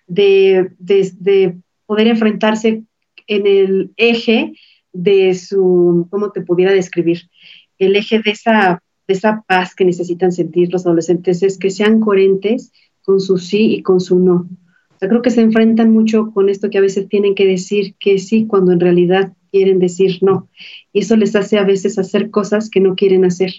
[0.07, 2.83] de, de poder enfrentarse
[3.27, 4.53] en el eje
[4.93, 7.29] de su, ¿cómo te pudiera describir?
[7.77, 11.99] El eje de esa, de esa paz que necesitan sentir los adolescentes es que sean
[11.99, 12.71] coherentes
[13.03, 14.47] con su sí y con su no.
[14.89, 17.95] O sea, creo que se enfrentan mucho con esto que a veces tienen que decir
[17.99, 20.49] que sí cuando en realidad quieren decir no.
[20.93, 23.51] Y eso les hace a veces hacer cosas que no quieren hacer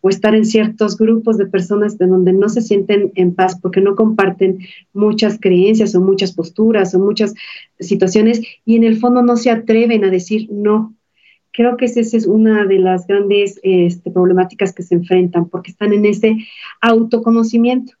[0.00, 3.80] o estar en ciertos grupos de personas de donde no se sienten en paz porque
[3.80, 4.58] no comparten
[4.92, 7.34] muchas creencias o muchas posturas o muchas
[7.78, 10.94] situaciones y en el fondo no se atreven a decir no.
[11.52, 15.92] Creo que esa es una de las grandes este, problemáticas que se enfrentan porque están
[15.92, 16.36] en ese
[16.80, 17.94] autoconocimiento.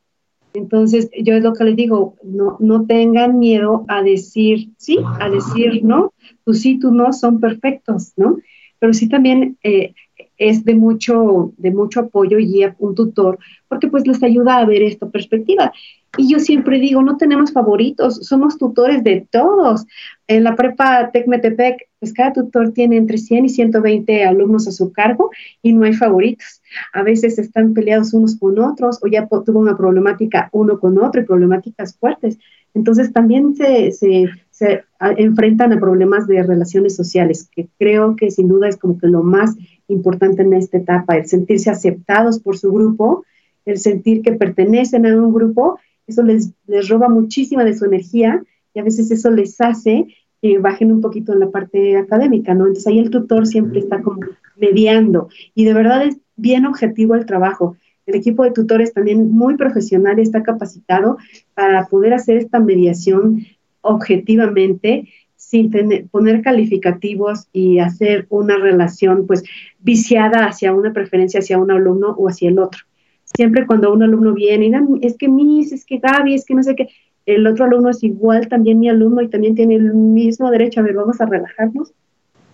[0.54, 5.28] Entonces, yo es lo que les digo, no, no tengan miedo a decir sí, a
[5.28, 6.12] decir no,
[6.44, 8.38] tú sí, tú no son perfectos, ¿no?
[8.78, 9.94] Pero sí también eh,
[10.40, 13.38] es de mucho, de mucho apoyo y un tutor,
[13.68, 15.72] porque pues les ayuda a ver esta perspectiva.
[16.16, 19.86] Y yo siempre digo, no tenemos favoritos, somos tutores de todos.
[20.26, 24.92] En la prepa Tecmetepec, pues cada tutor tiene entre 100 y 120 alumnos a su
[24.92, 25.30] cargo
[25.62, 26.62] y no hay favoritos.
[26.94, 31.20] A veces están peleados unos con otros o ya tuvo una problemática uno con otro
[31.20, 32.38] y problemáticas fuertes.
[32.74, 34.84] Entonces también se, se, se
[35.16, 39.22] enfrentan a problemas de relaciones sociales, que creo que sin duda es como que lo
[39.22, 39.56] más
[39.90, 43.24] importante en esta etapa, el sentirse aceptados por su grupo,
[43.64, 48.42] el sentir que pertenecen a un grupo, eso les, les roba muchísima de su energía
[48.74, 50.06] y a veces eso les hace
[50.42, 52.66] que bajen un poquito en la parte académica, ¿no?
[52.66, 54.20] Entonces ahí el tutor siempre está como
[54.56, 57.76] mediando y de verdad es bien objetivo el trabajo.
[58.06, 61.18] El equipo de tutores también muy profesional está capacitado
[61.54, 63.44] para poder hacer esta mediación
[63.82, 65.08] objetivamente
[65.40, 65.70] sin
[66.10, 69.42] poner calificativos y hacer una relación pues
[69.80, 72.82] viciada hacia una preferencia hacia un alumno o hacia el otro.
[73.24, 76.62] Siempre cuando un alumno viene y es que Miss, es que Gaby, es que no
[76.62, 76.88] sé qué,
[77.24, 80.80] el otro alumno es igual también mi alumno y también tiene el mismo derecho.
[80.80, 81.94] A ver, vamos a relajarnos.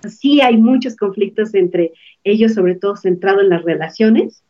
[0.09, 4.45] Sí hay muchos conflictos entre ellos, sobre todo centrado en las relaciones.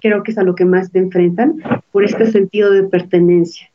[0.00, 1.58] Creo que es a lo que más te enfrentan
[1.92, 3.70] por este sentido de pertenencia.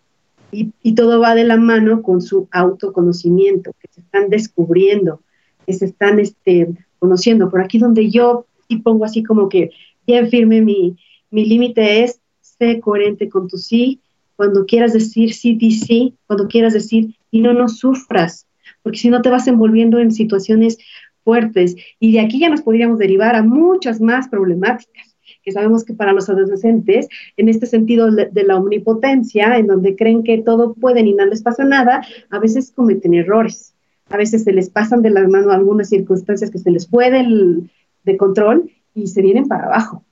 [0.51, 5.21] Y, y todo va de la mano con su autoconocimiento, que se están descubriendo,
[5.65, 7.49] que se están este, conociendo.
[7.49, 9.71] Por aquí donde yo sí pongo así como que
[10.05, 10.97] bien firme mi,
[11.29, 13.99] mi límite es, sé coherente con tu sí,
[14.35, 18.47] cuando quieras decir sí, di sí, cuando quieras decir y no, no sufras,
[18.81, 20.77] porque si no te vas envolviendo en situaciones
[21.23, 21.75] fuertes.
[21.99, 25.10] Y de aquí ya nos podríamos derivar a muchas más problemáticas
[25.43, 30.23] que sabemos que para los adolescentes, en este sentido de la omnipotencia, en donde creen
[30.23, 33.73] que todo pueden y no les pasa nada, a veces cometen errores,
[34.09, 37.25] a veces se les pasan de las manos algunas circunstancias que se les puede
[38.03, 40.03] de control y se vienen para abajo.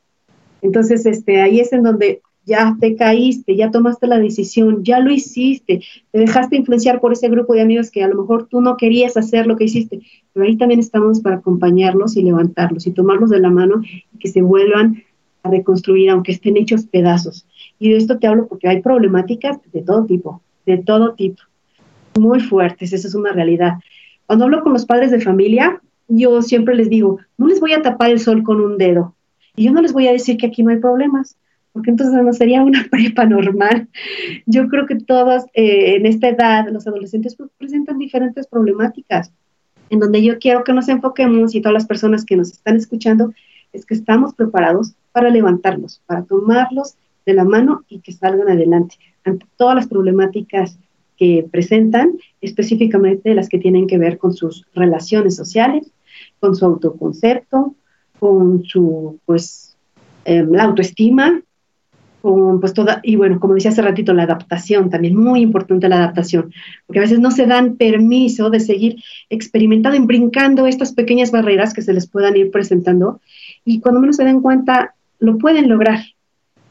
[0.62, 5.12] Entonces, este, ahí es en donde ya te caíste, ya tomaste la decisión, ya lo
[5.12, 8.76] hiciste, te dejaste influenciar por ese grupo de amigos que a lo mejor tú no
[8.76, 10.02] querías hacer lo que hiciste,
[10.34, 14.30] pero ahí también estamos para acompañarlos y levantarlos y tomarlos de la mano y que
[14.30, 15.04] se vuelvan
[15.44, 17.46] a reconstruir, aunque estén hechos pedazos.
[17.80, 21.42] Y de esto te hablo porque hay problemáticas de todo tipo, de todo tipo,
[22.20, 23.74] muy fuertes, esa es una realidad.
[24.26, 27.82] Cuando hablo con los padres de familia, yo siempre les digo, no les voy a
[27.82, 29.16] tapar el sol con un dedo,
[29.56, 31.38] y yo no les voy a decir que aquí no hay problemas,
[31.74, 33.88] porque entonces no sería una prepa normal.
[34.46, 39.32] Yo creo que todos eh, en esta edad, los adolescentes pues, presentan diferentes problemáticas,
[39.90, 43.34] en donde yo quiero que nos enfoquemos y todas las personas que nos están escuchando,
[43.74, 46.96] es que estamos preparados para levantarlos, para tomarlos
[47.26, 48.96] de la mano y que salgan adelante.
[49.24, 50.78] Ante todas las problemáticas
[51.18, 55.92] que presentan, específicamente las que tienen que ver con sus relaciones sociales,
[56.40, 57.76] con su autoconcepto,
[58.20, 59.76] con su, pues,
[60.26, 61.42] eh, la autoestima,
[62.22, 66.52] pues toda, y bueno, como decía hace ratito, la adaptación, también muy importante la adaptación,
[66.86, 68.98] porque a veces no se dan permiso de seguir
[69.30, 73.22] experimentando y brincando estas pequeñas barreras que se les puedan ir presentando,
[73.66, 76.00] y cuando menos se den cuenta, lo pueden lograr.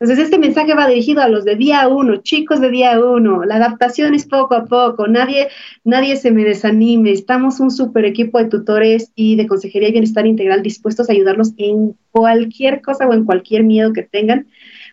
[0.01, 3.45] Entonces, este mensaje va dirigido a los de día uno, chicos de día uno.
[3.45, 5.49] La adaptación es poco a poco, nadie,
[5.82, 7.11] nadie se me desanime.
[7.11, 11.53] Estamos un super equipo de tutores y de consejería y bienestar integral dispuestos a ayudarlos
[11.57, 14.47] en cualquier cosa o en cualquier miedo que tengan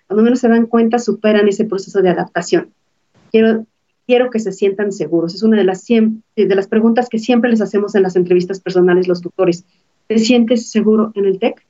[0.07, 2.73] cuando menos se dan cuenta, superan ese proceso de adaptación.
[3.31, 3.65] Quiero,
[4.05, 5.33] quiero que se sientan seguros.
[5.33, 9.07] Es una de las, de las preguntas que siempre les hacemos en las entrevistas personales
[9.07, 9.65] los tutores.
[10.07, 11.65] ¿Te sientes seguro en el TEC?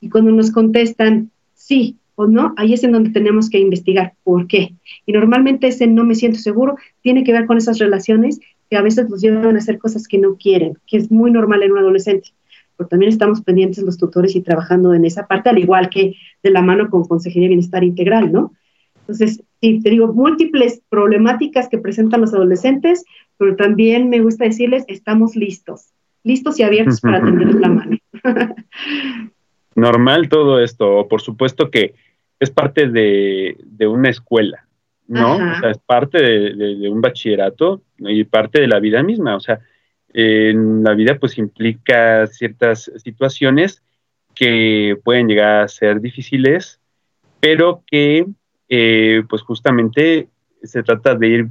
[0.00, 4.46] Y cuando nos contestan sí o no, ahí es en donde tenemos que investigar por
[4.46, 4.74] qué.
[5.06, 8.40] Y normalmente ese no me siento seguro tiene que ver con esas relaciones
[8.70, 11.62] que a veces nos llevan a hacer cosas que no quieren, que es muy normal
[11.62, 12.30] en un adolescente
[12.76, 16.50] pero también estamos pendientes los tutores y trabajando en esa parte, al igual que de
[16.50, 18.52] la mano con Consejería de Bienestar Integral, ¿no?
[19.00, 23.04] Entonces, sí, te digo, múltiples problemáticas que presentan los adolescentes,
[23.36, 25.90] pero también me gusta decirles, estamos listos,
[26.22, 27.98] listos y abiertos para tenderles la mano.
[29.74, 31.94] Normal todo esto, por supuesto que
[32.40, 33.56] es parte de,
[33.86, 34.66] una escuela,
[35.06, 35.36] ¿no?
[35.36, 39.40] O sea, es parte de, de, un bachillerato y parte de la vida misma, o
[39.40, 39.60] sea,
[40.12, 43.82] en la vida pues implica ciertas situaciones
[44.34, 46.80] que pueden llegar a ser difíciles,
[47.40, 48.26] pero que
[48.68, 50.28] eh, pues justamente
[50.62, 51.48] se trata de ir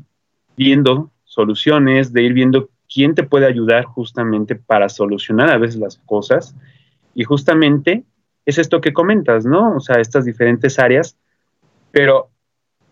[0.58, 5.98] viendo soluciones, de ir viendo quién te puede ayudar justamente para solucionar a veces las
[5.98, 6.56] cosas.
[7.16, 8.04] Y justamente
[8.46, 9.76] es esto que comentas, ¿no?
[9.76, 11.18] O sea, estas diferentes áreas.
[11.92, 12.30] Pero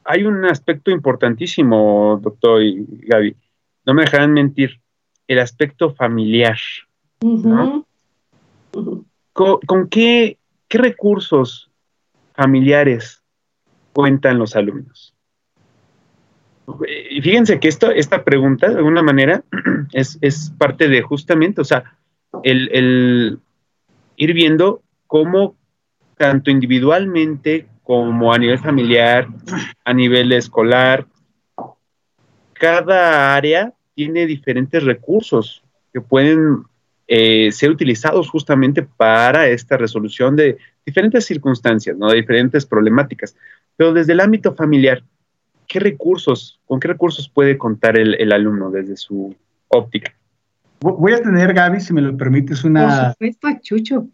[0.04, 3.36] hay un aspecto importantísimo, doctor y Gaby.
[3.86, 4.80] No me dejarán mentir
[5.28, 6.58] el aspecto familiar.
[9.34, 10.38] ¿Con, qué,
[10.70, 11.70] recursos
[12.34, 13.22] familiares
[13.94, 15.14] cuentan los alumnos?
[17.10, 19.44] Y fíjense que esto, esta pregunta, de alguna manera,
[19.92, 21.98] es, parte de justamente, o sea,
[22.44, 23.40] el,
[24.16, 24.82] ir viendo
[25.12, 25.58] cómo
[26.16, 29.28] tanto individualmente como a nivel familiar,
[29.84, 31.06] a nivel escolar,
[32.54, 36.64] cada área tiene diferentes recursos que pueden
[37.10, 42.08] eh, ser utilizados justamente para esta resolución de diferentes circunstancias, ¿no?
[42.08, 43.36] de diferentes problemáticas.
[43.76, 45.04] Pero desde el ámbito familiar,
[45.68, 49.36] ¿qué recursos, con qué recursos puede contar el, alumno desde su
[49.68, 50.14] óptica?
[50.84, 54.08] Voy a tener, Gaby, si me lo permites, una por Chucho.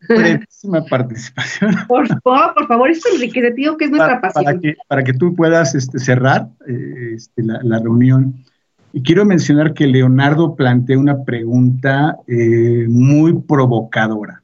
[0.90, 1.72] participación.
[1.88, 4.44] Por favor, por favor, esto enriquece, que es nuestra pasión.
[4.44, 8.44] Para que, para que tú puedas este, cerrar eh, este, la, reunión.
[8.92, 14.44] Y quiero mencionar que Leonardo plantea una pregunta eh, muy provocadora.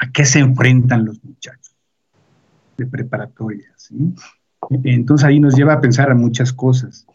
[0.00, 1.76] ¿A qué se enfrentan los muchachos
[2.76, 3.68] de preparatoria?
[3.76, 4.14] ¿sí?
[4.82, 7.06] Entonces ahí nos lleva a pensar a muchas cosas.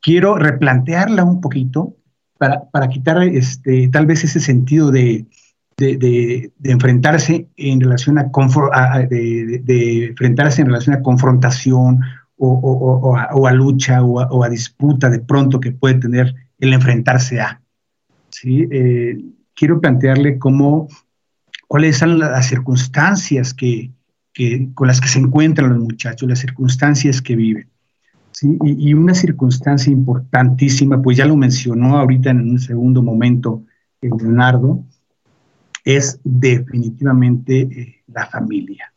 [0.00, 1.94] Quiero replantearla un poquito
[2.38, 5.26] para, quitar este, tal vez ese sentido de,
[6.64, 8.30] enfrentarse en relación a,
[9.08, 12.00] de, enfrentarse en relación a confrontación
[12.36, 17.60] o, a, lucha o, a, disputa de pronto que puede tener el enfrentarse a.
[18.30, 18.66] ¿sí?
[18.70, 19.18] Eh,
[19.54, 20.88] quiero plantearle cómo,
[21.66, 23.90] cuáles son las circunstancias que,
[24.74, 27.68] con las que se encuentran los muchachos, las circunstancias que viven.
[28.42, 33.64] Y, una circunstancia importantísima, pues ya lo mencionó ahorita en un segundo momento
[34.00, 34.84] Leonardo,
[35.84, 38.92] es definitivamente eh, la familia.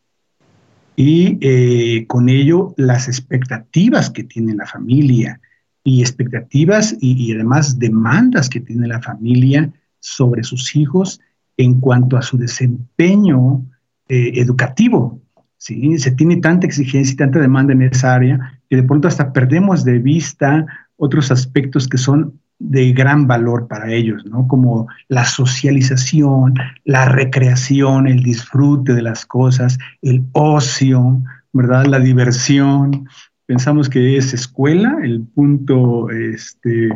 [0.95, 5.39] Y eh, con ello las expectativas que tiene la familia
[5.83, 11.21] y expectativas y, además demandas que tiene la familia sobre sus hijos
[11.57, 13.65] en cuanto a su desempeño
[14.07, 15.21] eh, educativo.
[15.61, 15.99] ¿Sí?
[15.99, 19.85] Se tiene tanta exigencia y tanta demanda en esa área que de pronto hasta perdemos
[19.85, 20.65] de vista
[20.97, 24.47] otros aspectos que son de gran valor para ellos, ¿no?
[24.47, 31.21] Como la socialización, la recreación, el disfrute de las cosas, el ocio,
[31.53, 31.85] ¿verdad?
[31.85, 33.07] La diversión.
[33.45, 36.89] Pensamos que es escuela el punto este,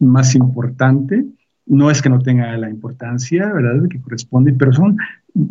[0.00, 1.24] más importante.
[1.68, 3.88] No es que no tenga la importancia, ¿verdad?
[3.88, 4.96] Que corresponde, pero son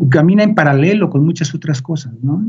[0.09, 2.43] camina en paralelo con muchas otras cosas, ¿no?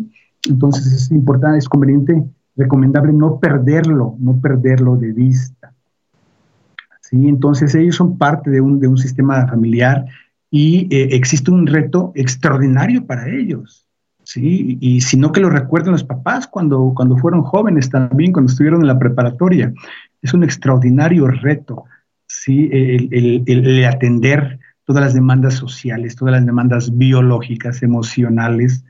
[0.48, 2.24] Entonces es importante, es conveniente,
[2.56, 5.72] recomendable no perderlo, no perderlo de vista.
[7.00, 7.28] ¿Sí?
[7.28, 10.04] Entonces ellos son parte de un, de un sistema familiar
[10.50, 13.86] y eh, existe un reto extraordinario para ellos.
[14.24, 14.76] ¿sí?
[14.80, 18.82] Y si no que lo recuerden los papás cuando, cuando fueron jóvenes también, cuando estuvieron
[18.82, 19.72] en la preparatoria.
[20.20, 21.84] Es un extraordinario reto,
[22.28, 22.68] ¿sí?
[22.72, 28.84] el, atender todas las demandas sociales, todas las demandas biológicas, emocionales,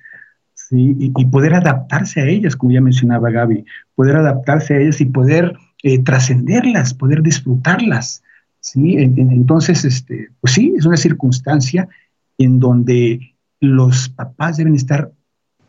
[0.54, 0.96] ¿sí?
[0.98, 3.64] y, poder adaptarse a ellas, como ya mencionaba Gaby,
[3.94, 8.22] poder adaptarse a ellas y poder eh, trascenderlas, poder disfrutarlas.
[8.60, 8.96] ¿sí?
[8.98, 11.88] Entonces, este, pues sí, es una circunstancia
[12.36, 15.12] en donde los papás deben estar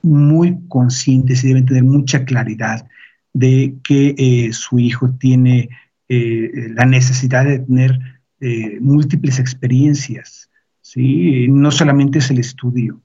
[0.01, 2.87] muy conscientes y deben tener mucha claridad
[3.33, 5.69] de que eh, su hijo tiene
[6.11, 7.99] eh, la necesidad de tener
[8.41, 10.49] eh, múltiples experiencias,
[10.81, 11.47] ¿sí?
[11.47, 12.99] No solamente es el estudio,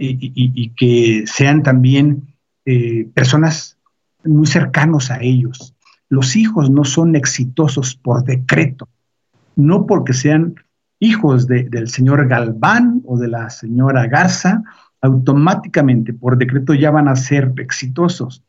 [0.00, 3.78] Y, que sean también eh, personas
[4.24, 5.76] muy cercanos a ellos.
[6.08, 8.88] Los hijos no son exitosos por decreto,
[9.54, 10.56] no porque sean
[10.98, 14.64] hijos del señor Galván o de la señora Garza,
[15.00, 18.42] automáticamente por decreto ya van a ser exitosos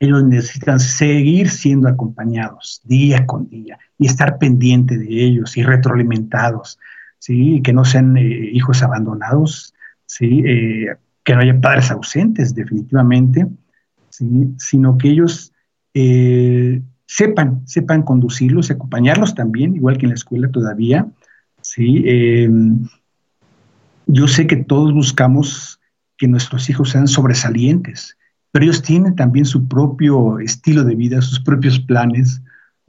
[0.00, 6.78] ellos necesitan seguir siendo acompañados día con día y estar pendiente de ellos y retroalimentados,
[7.18, 7.60] ¿sí?
[7.62, 9.74] que no sean eh, hijos abandonados,
[10.06, 10.42] ¿sí?
[10.46, 13.46] Eh, que no haya padres ausentes definitivamente,
[14.08, 14.54] ¿sí?
[14.58, 15.52] sino que ellos
[15.94, 21.06] eh, sepan, sepan conducirlos, acompañarlos también, igual que en la escuela todavía.
[21.60, 22.04] ¿sí?
[24.06, 25.80] Yo sé que todos buscamos
[26.16, 28.16] que nuestros hijos sean sobresalientes,
[28.58, 32.42] pero ellos tienen también su propio estilo de vida, sus propios planes,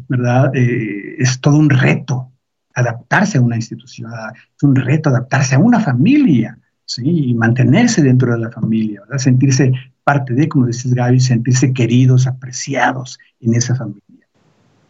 [0.08, 0.50] ¿verdad?
[0.56, 2.32] Eh, es todo un reto
[2.74, 4.10] adaptarse a una institución,
[4.58, 7.04] es un reto adaptarse a una familia, ¿sí?
[7.06, 9.20] Y mantenerse dentro de la familia, ¿verdad?
[9.20, 9.72] Sentirse
[10.04, 14.28] parte de, como dices Gaby, sentirse queridos, apreciados en esa familia.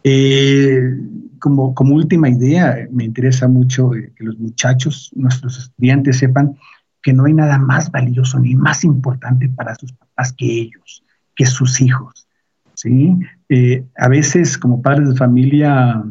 [0.02, 0.96] Eh,
[1.40, 6.56] como, como última idea, me interesa mucho eh, que los muchachos, nuestros estudiantes sepan
[7.02, 11.46] que no hay nada más valioso ni más importante para sus papás que ellos, que
[11.46, 12.28] sus hijos.
[12.74, 13.16] ¿sí?
[13.48, 16.02] Eh, a veces como padres de familia,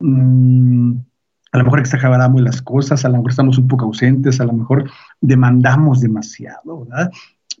[0.00, 0.92] mm,
[1.52, 4.52] a lo mejor exageramos las cosas, a lo mejor estamos un poco ausentes, a lo
[4.52, 7.10] mejor demandamos demasiado, ¿verdad?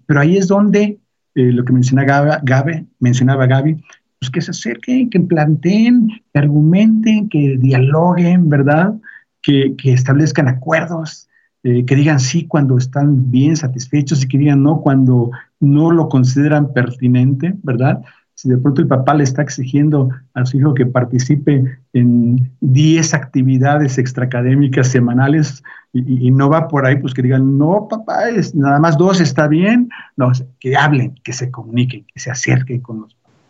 [0.06, 0.98] Pero ahí es donde
[1.34, 3.82] eh, lo que mencionaba Gaby, mencionaba Gaby,
[4.18, 8.94] pues que se acerquen, que planteen, que argumenten, que dialoguen, ¿verdad?
[9.40, 11.27] Que establezcan acuerdos,
[11.68, 16.08] eh, que digan sí cuando están bien satisfechos y que digan no cuando no lo
[16.08, 18.00] consideran pertinente, ¿verdad?
[18.38, 23.14] si de pronto el papá le está exigiendo a su hijo que participe en 10
[23.14, 28.78] actividades extraacadémicas semanales y, no va por ahí, pues que digan, no, papá, es, nada
[28.78, 29.88] más dos está bien.
[30.16, 33.40] No, que hablen, que se comuniquen, que se acerquen con los papás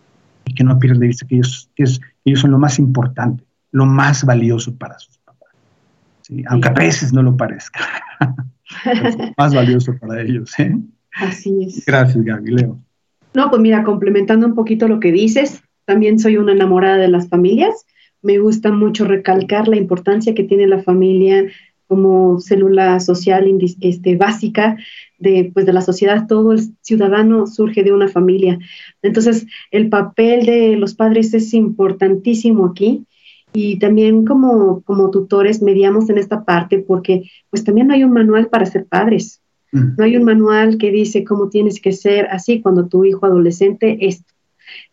[0.46, 1.70] y que no pierdan de vista que ellos,
[2.24, 5.17] ellos son lo más importante, lo más valioso para sus
[6.36, 6.52] papás.
[6.52, 7.80] Aunque a veces no lo parezca.
[8.84, 10.58] es más valioso para ellos.
[10.58, 10.76] ¿eh?
[11.14, 11.84] Así es.
[11.86, 12.52] Gracias, Gaby.
[12.52, 12.78] Leo.
[13.34, 17.28] No, pues mira, complementando un poquito lo que dices, también soy una enamorada de las
[17.28, 17.86] familias.
[18.22, 21.44] Me gusta mucho recalcar la importancia que tiene la familia
[21.86, 23.46] como célula social
[23.80, 24.76] este, básica
[25.18, 26.26] de, pues, de la sociedad.
[26.26, 28.58] Todo el ciudadano surge de una familia.
[29.02, 33.06] Entonces, el papel de los padres es importantísimo aquí
[33.52, 38.12] y también como, como tutores mediamos en esta parte porque pues también no hay un
[38.12, 39.42] manual para ser padres.
[39.70, 43.98] No hay un manual que dice cómo tienes que ser así cuando tu hijo adolescente
[44.06, 44.32] esto.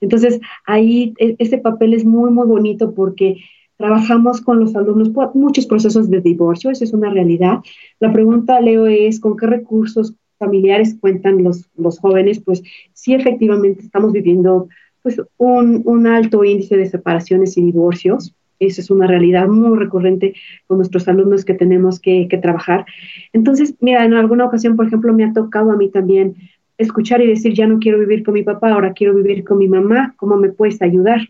[0.01, 3.37] Entonces, ahí e, ese papel es muy, muy bonito porque
[3.77, 7.59] trabajamos con los alumnos por muchos procesos de divorcio, eso es una realidad.
[7.99, 12.39] La pregunta, Leo, es ¿con qué recursos familiares cuentan los, los jóvenes?
[12.39, 12.61] Pues
[12.93, 14.67] sí, efectivamente, estamos viviendo
[15.03, 18.33] pues, un, un alto índice de separaciones y divorcios.
[18.59, 20.33] Esa es una realidad muy recurrente
[20.67, 22.85] con nuestros alumnos que tenemos que, trabajar.
[23.33, 26.35] Entonces, mira, en alguna ocasión, por ejemplo, me ha tocado a mí también
[26.77, 29.67] escuchar y decir, ya no quiero vivir con mi papá, ahora quiero vivir con mi
[29.67, 31.21] mamá, ¿cómo me puedes ayudar?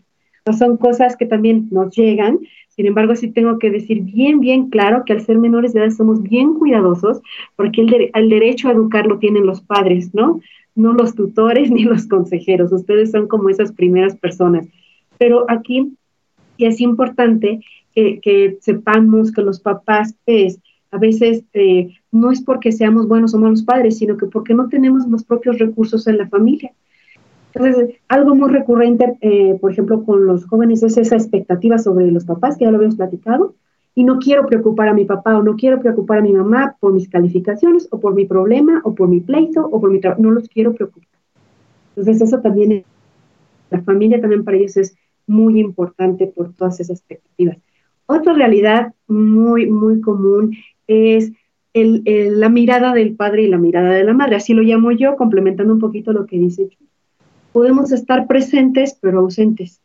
[0.52, 5.04] son cosas que también nos llegan, sin embargo, sí tengo que decir bien, bien claro
[5.06, 7.22] que al ser menores de edad somos bien cuidadosos,
[7.56, 10.40] porque el, el derecho a educar lo tienen los padres, ¿no?
[10.74, 14.68] No los tutores ni los consejeros, ustedes son como esas primeras personas.
[15.18, 15.96] Pero aquí
[16.56, 17.60] y es importante
[17.94, 20.58] que, sepamos que los papás, pues,
[20.90, 24.68] a veces eh, no es porque seamos buenos o malos padres, sino que porque no
[24.68, 26.72] tenemos los propios recursos en la familia.
[27.54, 32.24] Entonces, algo muy recurrente, eh, por ejemplo, con los jóvenes es esa expectativa sobre los
[32.24, 33.54] papás, que ya lo habíamos platicado,
[33.94, 36.92] y no quiero preocupar a mi papá o no quiero preocupar a mi mamá por
[36.92, 40.30] mis calificaciones o por mi problema o por mi pleito o por mi trabajo, no
[40.30, 41.08] los quiero preocupar.
[41.96, 42.84] Entonces, eso también,
[43.70, 44.94] la familia también para ellos es
[45.26, 47.58] muy importante por todas esas expectativas.
[48.06, 50.56] Otra realidad muy, muy común
[50.86, 51.32] es
[51.72, 52.02] el,
[52.40, 54.36] la mirada del padre y la mirada de la madre.
[54.36, 56.68] Así lo llamo yo, complementando un poquito lo que dice
[57.52, 59.80] Podemos estar presentes, pero ausentes.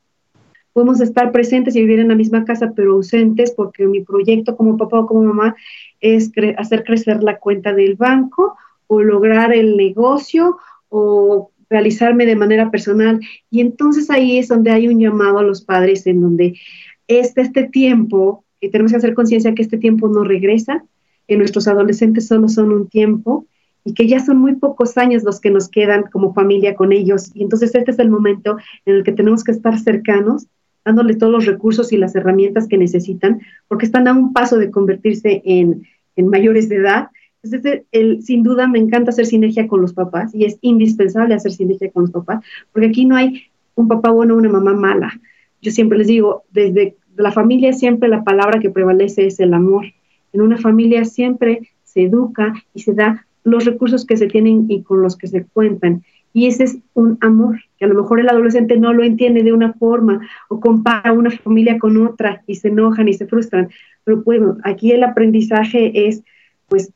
[0.73, 4.77] Podemos estar presentes y vivir en la misma casa, pero ausentes, porque mi proyecto como
[4.77, 5.55] papá o como mamá
[5.99, 8.55] es hacer crecer la cuenta del banco
[8.87, 10.57] o lograr el negocio
[10.89, 13.19] o realizarme de manera personal.
[13.49, 16.59] Y entonces ahí es donde hay un llamado a los padres en donde
[17.07, 20.83] este, este tiempo, que tenemos que hacer conciencia que este tiempo no regresa,
[21.27, 23.47] que nuestros adolescentes solo son un tiempo
[23.85, 27.31] y que ya son muy pocos años los que nos quedan como familia con ellos.
[27.33, 30.47] Y entonces este es el momento en el que tenemos que estar cercanos,
[30.83, 34.71] dándole todos los recursos y las herramientas que necesitan, porque están a un paso de
[34.71, 37.07] convertirse en, en mayores de edad
[37.43, 41.51] entonces, el, sin duda me encanta hacer sinergia con los papás y es indispensable hacer
[41.51, 45.19] sinergia con los papás, porque aquí no hay un papá bueno o una mamá mala.
[45.61, 49.85] Yo siempre les digo, desde la familia siempre la palabra que prevalece es el amor.
[50.33, 54.83] En una familia siempre se educa y se da los recursos que se tienen y
[54.83, 56.03] con los que se cuentan.
[56.33, 59.51] Y ese es un amor, que a lo mejor el adolescente no lo entiende de
[59.51, 63.69] una forma o compara una familia con otra y se enojan y se frustran.
[64.03, 66.23] Pero bueno, aquí el aprendizaje es,
[66.69, 66.93] pues,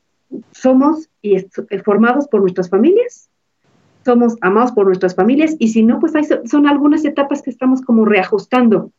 [0.51, 1.47] somos y eh,
[1.83, 3.29] formados por nuestras familias,
[4.05, 6.13] somos amados por nuestras familias y si no, pues
[6.45, 8.91] son algunas etapas que estamos como reajustando.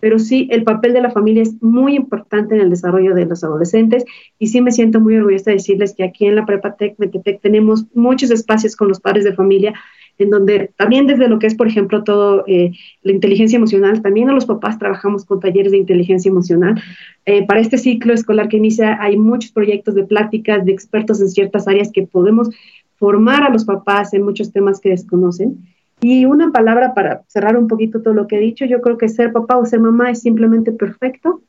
[0.00, 3.44] Pero sí, el papel de la familia es muy importante en el desarrollo de los
[3.44, 4.04] adolescentes
[4.38, 7.86] y sí me siento muy orgullosa de decirles que aquí en la Prepatec, Metepec, tenemos
[7.94, 9.74] muchos espacios con los padres de familia
[10.18, 14.30] en donde también desde lo que es, por ejemplo, todo eh, la inteligencia emocional, también
[14.30, 16.80] a los papás trabajamos con talleres de inteligencia emocional.
[17.26, 21.28] Eh, para este ciclo escolar que inicia hay muchos proyectos de pláticas de expertos en
[21.28, 22.50] ciertas áreas que podemos
[22.96, 25.58] formar a los papás en muchos temas que desconocen.
[26.00, 29.08] Y una palabra para cerrar un poquito todo lo que he dicho, yo creo que
[29.08, 31.42] ser papá o ser mamá es simplemente perfecto,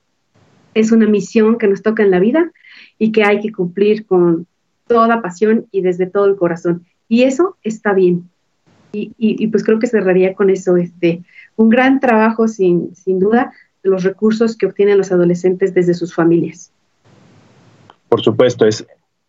[0.74, 2.52] es una misión que nos toca en la vida
[2.98, 4.48] y que hay que cumplir con
[4.88, 6.86] toda pasión y desde todo el corazón.
[7.08, 8.30] Y eso está bien,
[9.18, 11.24] y, pues creo que cerraría con eso, este,
[11.56, 13.52] un gran trabajo sin, sin duda
[13.84, 16.72] los recursos que obtienen los adolescentes desde sus familias.
[18.10, 18.86] Por supuesto, es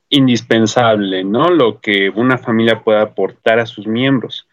[0.09, 1.51] indispensable, ¿no?
[1.51, 4.49] Lo que una familia pueda aportar a sus miembros.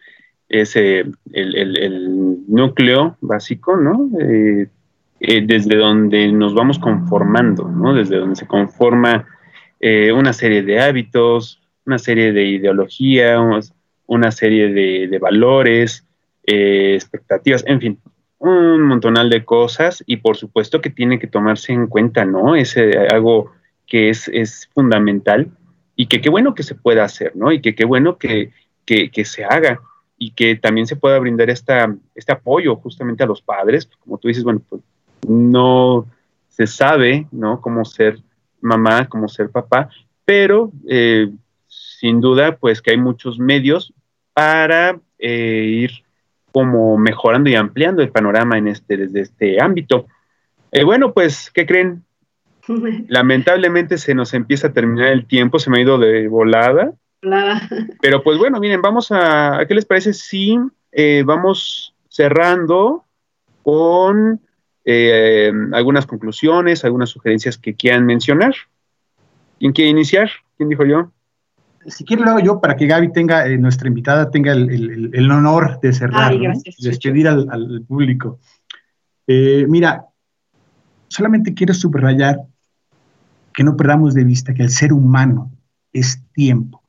[0.48, 4.10] Es eh, el, núcleo básico, ¿no?
[4.20, 4.68] Eh,
[5.20, 7.94] eh, desde donde nos vamos conformando, ¿no?
[7.94, 9.26] Desde donde se conforma
[10.16, 13.73] una serie de hábitos, una serie de ideologías,
[14.06, 16.06] una serie de, valores,
[16.46, 18.00] eh, expectativas, en fin,
[18.38, 22.54] un montonal de cosas y por supuesto que tiene que tomarse en cuenta, ¿no?
[22.54, 22.76] Es
[23.10, 23.52] algo
[23.86, 25.50] que es, es, fundamental
[25.96, 27.52] y que qué bueno que se pueda hacer, ¿no?
[27.52, 28.50] Y que qué bueno que,
[28.84, 29.80] que, se haga
[30.18, 34.28] y que también se pueda brindar esta, este apoyo justamente a los padres, como tú
[34.28, 34.82] dices, bueno, pues
[35.26, 36.06] no
[36.48, 37.62] se sabe, ¿no?
[37.62, 38.18] Cómo ser
[38.60, 39.88] mamá, cómo ser papá,
[40.26, 41.30] pero eh,
[41.66, 43.93] sin duda, pues que hay muchos medios
[44.34, 45.90] para eh, ir
[46.52, 50.06] como mejorando y ampliando el panorama en este, desde este ámbito.
[50.70, 52.04] Eh, bueno, pues, ¿qué creen?
[53.08, 56.92] Lamentablemente se nos empieza a terminar el tiempo, se me ha ido de volada.
[58.02, 60.58] Pero pues bueno, miren, vamos a, ¿qué les parece si
[61.24, 63.06] vamos cerrando
[63.62, 64.42] con
[65.72, 68.54] algunas conclusiones, algunas sugerencias que quieran mencionar?
[69.58, 70.30] ¿Quién quiere iniciar?
[70.58, 71.10] ¿Quién dijo yo?
[71.86, 75.78] Si quiere lo hago yo para que Gaby tenga, eh, nuestra invitada tenga el, honor
[75.80, 76.46] de cerrar, y
[76.78, 78.40] despedir al, público.
[79.26, 80.06] Eh, mira,
[81.08, 82.40] solamente quiero subrayar
[83.52, 85.50] que no perdamos de vista que el ser humano
[85.92, 86.82] es tiempo,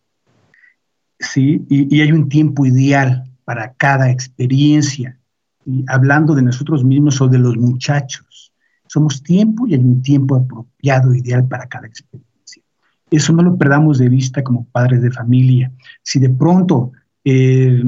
[1.19, 1.65] ¿sí?
[1.69, 5.19] Y, hay un tiempo ideal para cada experiencia.
[5.65, 8.51] Y hablando de nosotros mismos o de los muchachos,
[8.87, 12.34] somos tiempo y hay un tiempo apropiado, ideal para cada experiencia.
[13.15, 15.71] Eso no lo perdamos de vista como padres de familia.
[16.03, 16.91] Si de pronto
[17.23, 17.81] eh,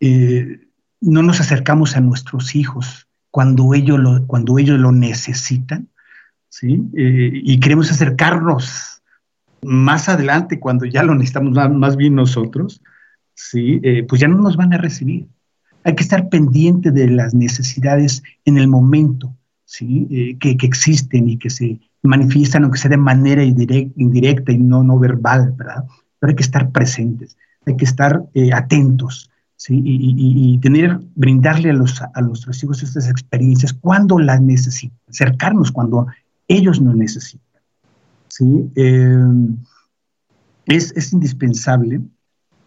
[0.00, 0.60] eh,
[1.00, 5.88] no nos acercamos a nuestros hijos cuando ellos lo, cuando ellos lo necesitan,
[6.50, 6.82] ¿sí?
[6.94, 9.02] Eh, y queremos acercarnos
[9.62, 12.82] más adelante cuando ya lo necesitamos más, bien nosotros,
[13.34, 13.80] ¿sí?
[14.08, 15.26] pues ya no nos van a recibir.
[15.82, 20.36] Hay que estar pendiente de las necesidades en el momento ¿sí?
[20.38, 24.98] que, que existen y que se manifiestan, aunque sea de manera indirecta y no, no
[24.98, 25.84] verbal, ¿verdad?
[26.18, 27.36] Pero hay que estar presentes,
[27.66, 29.82] hay que estar eh, atentos, ¿sí?
[29.84, 36.06] Y, tener, brindarle a, los, a nuestros hijos estas experiencias cuando las necesitan, acercarnos cuando
[36.46, 37.62] ellos nos necesitan,
[38.28, 38.70] ¿sí?
[38.76, 39.18] Eh,
[40.66, 42.00] es, es indispensable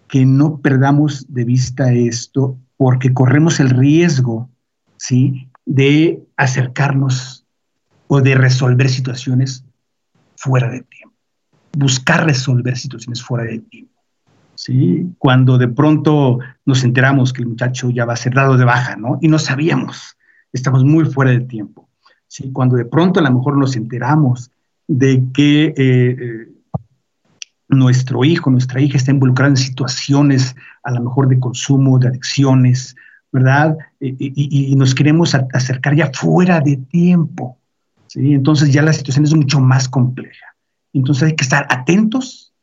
[0.07, 4.49] que no perdamos de vista esto porque corremos el riesgo,
[4.97, 5.49] ¿sí?
[5.65, 7.40] De acercarnos
[8.13, 9.63] o de resolver situaciones
[10.35, 11.15] fuera de tiempo.
[11.77, 14.01] Buscar resolver situaciones fuera de tiempo.
[14.53, 15.07] ¿sí?
[15.17, 18.97] Cuando de pronto nos enteramos que el muchacho ya va a ser dado de baja,
[18.97, 19.17] ¿no?
[19.21, 20.17] Y no sabíamos,
[20.51, 21.87] estamos muy fuera de tiempo.
[22.27, 22.51] ¿sí?
[22.51, 24.51] Cuando de pronto a lo mejor nos enteramos
[24.89, 26.47] de que eh, eh,
[27.69, 30.53] nuestro hijo, nuestra hija está involucrada en situaciones
[30.83, 32.93] a lo mejor de consumo, de adicciones,
[33.31, 33.77] ¿verdad?
[34.01, 37.60] y nos queremos acercar ya fuera de tiempo.
[38.15, 40.55] Entonces ya la situación es mucho más compleja.
[40.93, 42.53] Entonces hay que estar atentos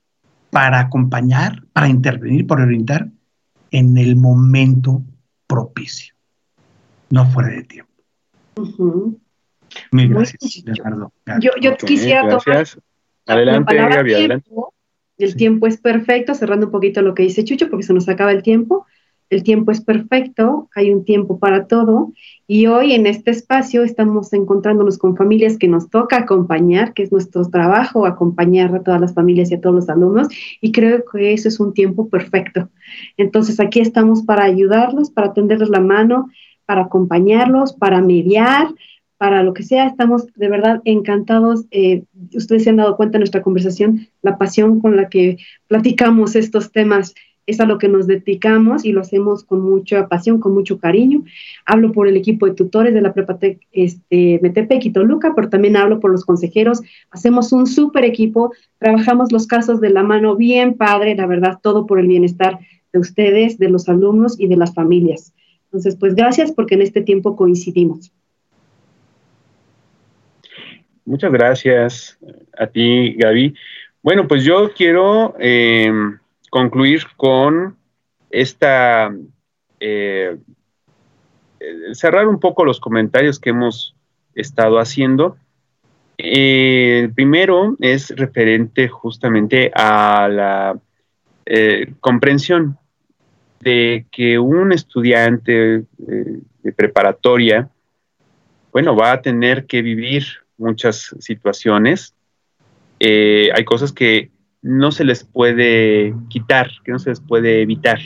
[0.51, 3.09] para acompañar, para intervenir, para orientar
[3.71, 5.03] en el momento
[5.47, 6.15] propicio,
[7.11, 7.93] no fuera de tiempo.
[9.93, 10.63] Mil gracias,
[11.41, 12.79] Yo, yo quisiera gracias.
[13.27, 14.51] Adelante, Gaby, adelante.
[15.19, 18.33] El tiempo es perfecto, cerrando un poquito lo que dice Chucho, porque se nos acaba
[18.33, 18.87] el tiempo
[19.31, 22.13] el tiempo es perfecto, hay un tiempo para todo
[22.47, 27.13] y hoy en este espacio estamos encontrándonos con familias que nos toca acompañar, que es
[27.13, 30.29] nuestro trabajo acompañar a todas las familias y a todos los alumnos
[30.61, 32.71] y creo que eso es un tiempo perfecto.
[33.17, 36.29] Entonces aquí estamos para ayudarlos, para tenderles la mano,
[36.65, 38.69] para acompañarlos, para mediar,
[39.19, 39.87] para lo que sea.
[39.87, 41.67] Estamos de verdad encantados.
[41.71, 42.05] Eh,
[42.35, 46.73] ustedes se han dado cuenta en nuestra conversación, la pasión con la que platicamos estos
[46.73, 47.15] temas
[47.49, 51.25] es a lo que nos dedicamos y lo hacemos con mucha pasión, con mucho cariño.
[51.65, 55.75] Hablo por el equipo de tutores de la Prepatec este, Metepec y Toluca, pero también
[55.75, 56.83] hablo por los consejeros.
[57.11, 61.87] Hacemos un súper equipo, trabajamos los casos de la mano bien padre, la verdad, todo
[61.87, 62.59] por el bienestar
[62.93, 65.33] de ustedes, de los alumnos y de las familias.
[65.65, 68.13] Entonces, pues gracias porque en este tiempo coincidimos.
[71.07, 72.19] Muchas gracias
[72.59, 73.55] a ti, Gaby.
[74.03, 75.35] Bueno, pues yo quiero...
[75.41, 75.91] Eh,
[76.51, 77.77] concluir con
[78.31, 79.15] esta,
[79.81, 80.37] eh,
[81.93, 83.95] cerrar un poco los comentarios que hemos
[84.35, 85.37] estado haciendo.
[86.19, 90.79] Eh, el primero es referente justamente a la
[91.47, 92.79] eh, comprensión
[93.61, 97.69] de que un estudiante de preparatoria,
[98.73, 100.25] bueno, va a tener que vivir
[100.57, 102.15] muchas situaciones.
[103.01, 104.31] hay cosas que
[104.63, 107.99] no se les puede quitar, que no se les puede evitar,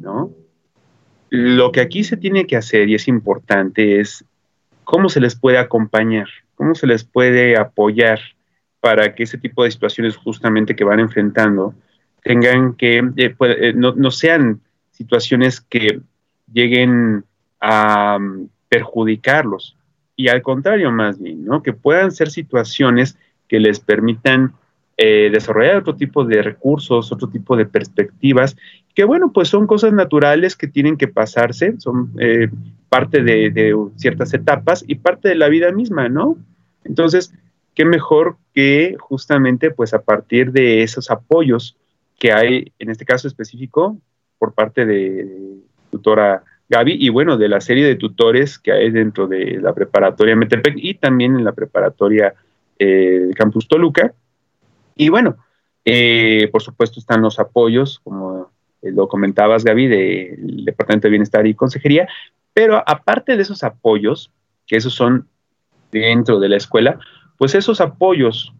[0.00, 0.30] ¿no?
[1.30, 4.24] Lo que aquí se tiene que hacer y es importante es
[4.84, 8.20] cómo se les puede acompañar, cómo se les puede apoyar
[8.80, 11.74] para que ese tipo de situaciones justamente que van enfrentando
[12.22, 14.60] tengan que, eh, eh, no, sean
[14.90, 16.00] situaciones que
[16.52, 17.24] lleguen
[17.60, 19.76] a mm, perjudicarlos.
[20.16, 21.62] Y al contrario, más bien, ¿no?
[21.62, 24.54] Que puedan ser situaciones que les permitan
[24.96, 28.56] eh, desarrollar otro tipo de recursos, otro tipo de perspectivas,
[28.94, 32.48] que bueno, pues son cosas naturales que tienen que pasarse, son eh,
[32.88, 36.36] parte de, ciertas etapas y parte de la vida misma, ¿no?
[36.84, 37.34] Entonces,
[37.74, 41.76] qué mejor que justamente pues a partir de esos apoyos
[42.18, 43.98] que hay, en este caso específico,
[44.38, 45.56] por parte de
[45.90, 50.36] tutora Gaby y bueno, de la serie de tutores que hay dentro de la preparatoria
[50.36, 52.34] Metepec y también en la preparatoria
[52.78, 54.14] eh, Campus Toluca.
[54.96, 55.36] Y bueno,
[55.84, 58.50] eh, por supuesto están los apoyos, como
[58.82, 62.08] lo comentabas Gaby, del Departamento de Bienestar y Consejería,
[62.52, 64.30] pero aparte de esos apoyos,
[64.66, 65.28] que esos son
[65.90, 66.98] dentro de la escuela,
[67.38, 68.52] pues esos apoyos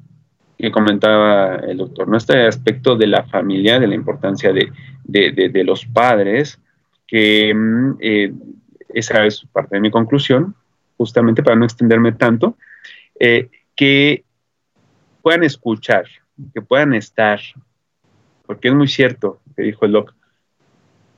[0.59, 2.16] que comentaba el doctor, ¿no?
[2.16, 4.72] Este aspecto de la familia, de la importancia de,
[5.05, 6.61] de, de, los padres,
[7.07, 8.32] que mm, eh,
[8.89, 10.55] esa es parte de mi conclusión,
[10.97, 12.57] justamente para no extenderme tanto,
[13.18, 14.24] eh, que
[15.22, 16.05] puedan escuchar,
[16.53, 17.41] que puedan estar,
[18.47, 20.14] porque es muy cierto, que dijo doc,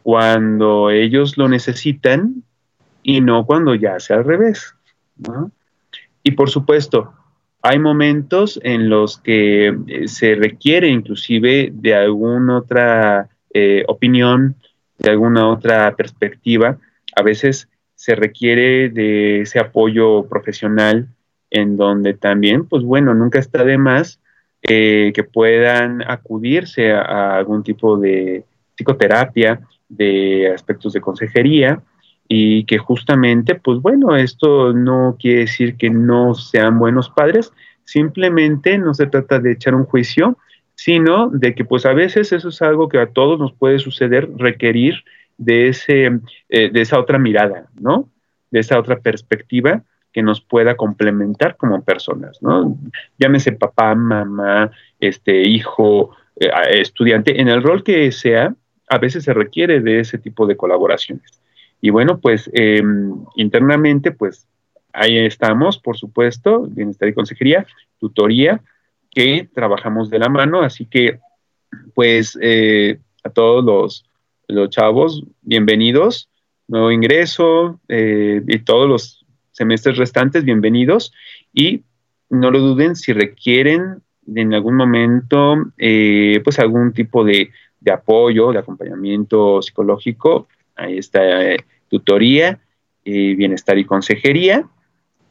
[0.02, 2.44] cuando ellos lo necesitan
[3.02, 4.74] y no cuando ya sea al revés.
[5.16, 5.50] ¿no?
[6.22, 7.12] Y por supuesto,
[7.62, 14.54] hay momentos en los que eh, se requiere inclusive de alguna otra eh, opinión,
[14.98, 16.78] de alguna otra perspectiva.
[17.16, 21.08] A veces se requiere de ese apoyo profesional
[21.50, 24.20] en donde también, pues bueno, nunca está de más
[24.68, 28.44] eh, que puedan acudirse a, algún tipo de
[28.74, 31.80] psicoterapia, de aspectos de consejería
[32.28, 37.52] y que justamente, pues bueno, esto no quiere decir que no sean buenos padres,
[37.84, 40.36] simplemente no se trata de echar un juicio,
[40.74, 44.28] sino de que pues a veces eso es algo que a todos nos puede suceder,
[44.36, 45.04] requerir
[45.38, 46.10] de, ese,
[46.48, 48.10] eh, de esa otra mirada, ¿no?
[48.50, 49.84] De esa otra perspectiva
[50.16, 52.78] que nos pueda complementar como personas, ¿no?
[53.18, 56.48] Llámese papá, mamá, este, hijo, eh,
[56.80, 58.54] estudiante, en el rol que sea,
[58.88, 61.38] a veces se requiere de ese tipo de colaboraciones.
[61.82, 62.82] Y bueno, pues eh,
[63.34, 64.48] internamente, pues
[64.94, 67.66] ahí estamos, por supuesto, Bienestar y Consejería,
[68.00, 68.62] tutoría,
[69.10, 71.20] que trabajamos de la mano, así que
[71.94, 74.06] pues eh, a todos los,
[74.48, 76.30] los, chavos, bienvenidos,
[76.68, 79.15] nuevo ingreso eh, y todos los
[79.56, 81.14] semestres restantes, bienvenidos
[81.50, 81.82] y
[82.28, 87.50] no lo duden si requieren en algún momento eh, pues algún tipo de,
[87.80, 91.56] de, apoyo, de acompañamiento psicológico, ahí está eh,
[91.88, 92.60] tutoría,
[93.02, 94.68] bienestar y consejería,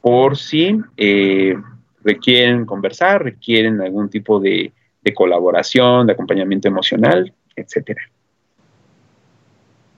[0.01, 1.55] por si eh,
[2.03, 4.71] requieren conversar, requieren algún tipo de,
[5.03, 8.01] de, colaboración, de acompañamiento emocional, etcétera.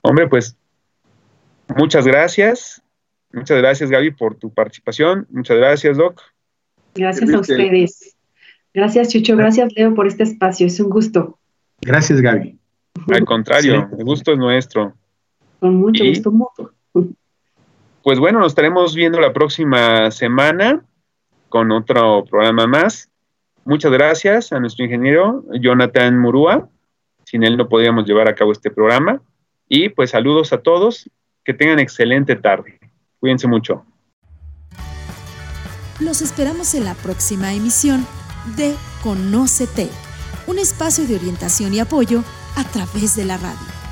[0.01, 0.57] Hombre, pues
[1.77, 2.81] muchas gracias.
[3.37, 5.27] Muchas gracias, Gaby, por tu participación.
[5.29, 6.21] Muchas gracias, Doc.
[6.95, 8.15] Gracias a ustedes.
[8.73, 9.37] Gracias, Chucho.
[9.37, 10.65] Gracias, Leo, por este espacio.
[10.65, 11.37] Es un gusto.
[11.81, 12.57] Gracias, Gaby.
[13.13, 13.95] Al contrario, sí.
[13.99, 14.93] el gusto es nuestro.
[15.59, 16.71] Con mucho y, gusto mutuo.
[18.01, 20.83] Pues bueno, nos estaremos viendo la próxima semana
[21.49, 23.11] con otro programa más.
[23.65, 26.69] Muchas gracias a nuestro ingeniero Jonathan Murúa.
[27.23, 29.21] Sin él no podríamos llevar a cabo este programa.
[29.69, 31.07] Y pues saludos a todos.
[31.43, 32.76] Que tengan excelente tarde.
[33.19, 33.85] Cuídense mucho.
[35.99, 38.05] Los esperamos en la próxima emisión
[38.55, 39.89] de Conócete,
[40.45, 42.23] un espacio de orientación y apoyo
[42.55, 43.86] a través de la radio.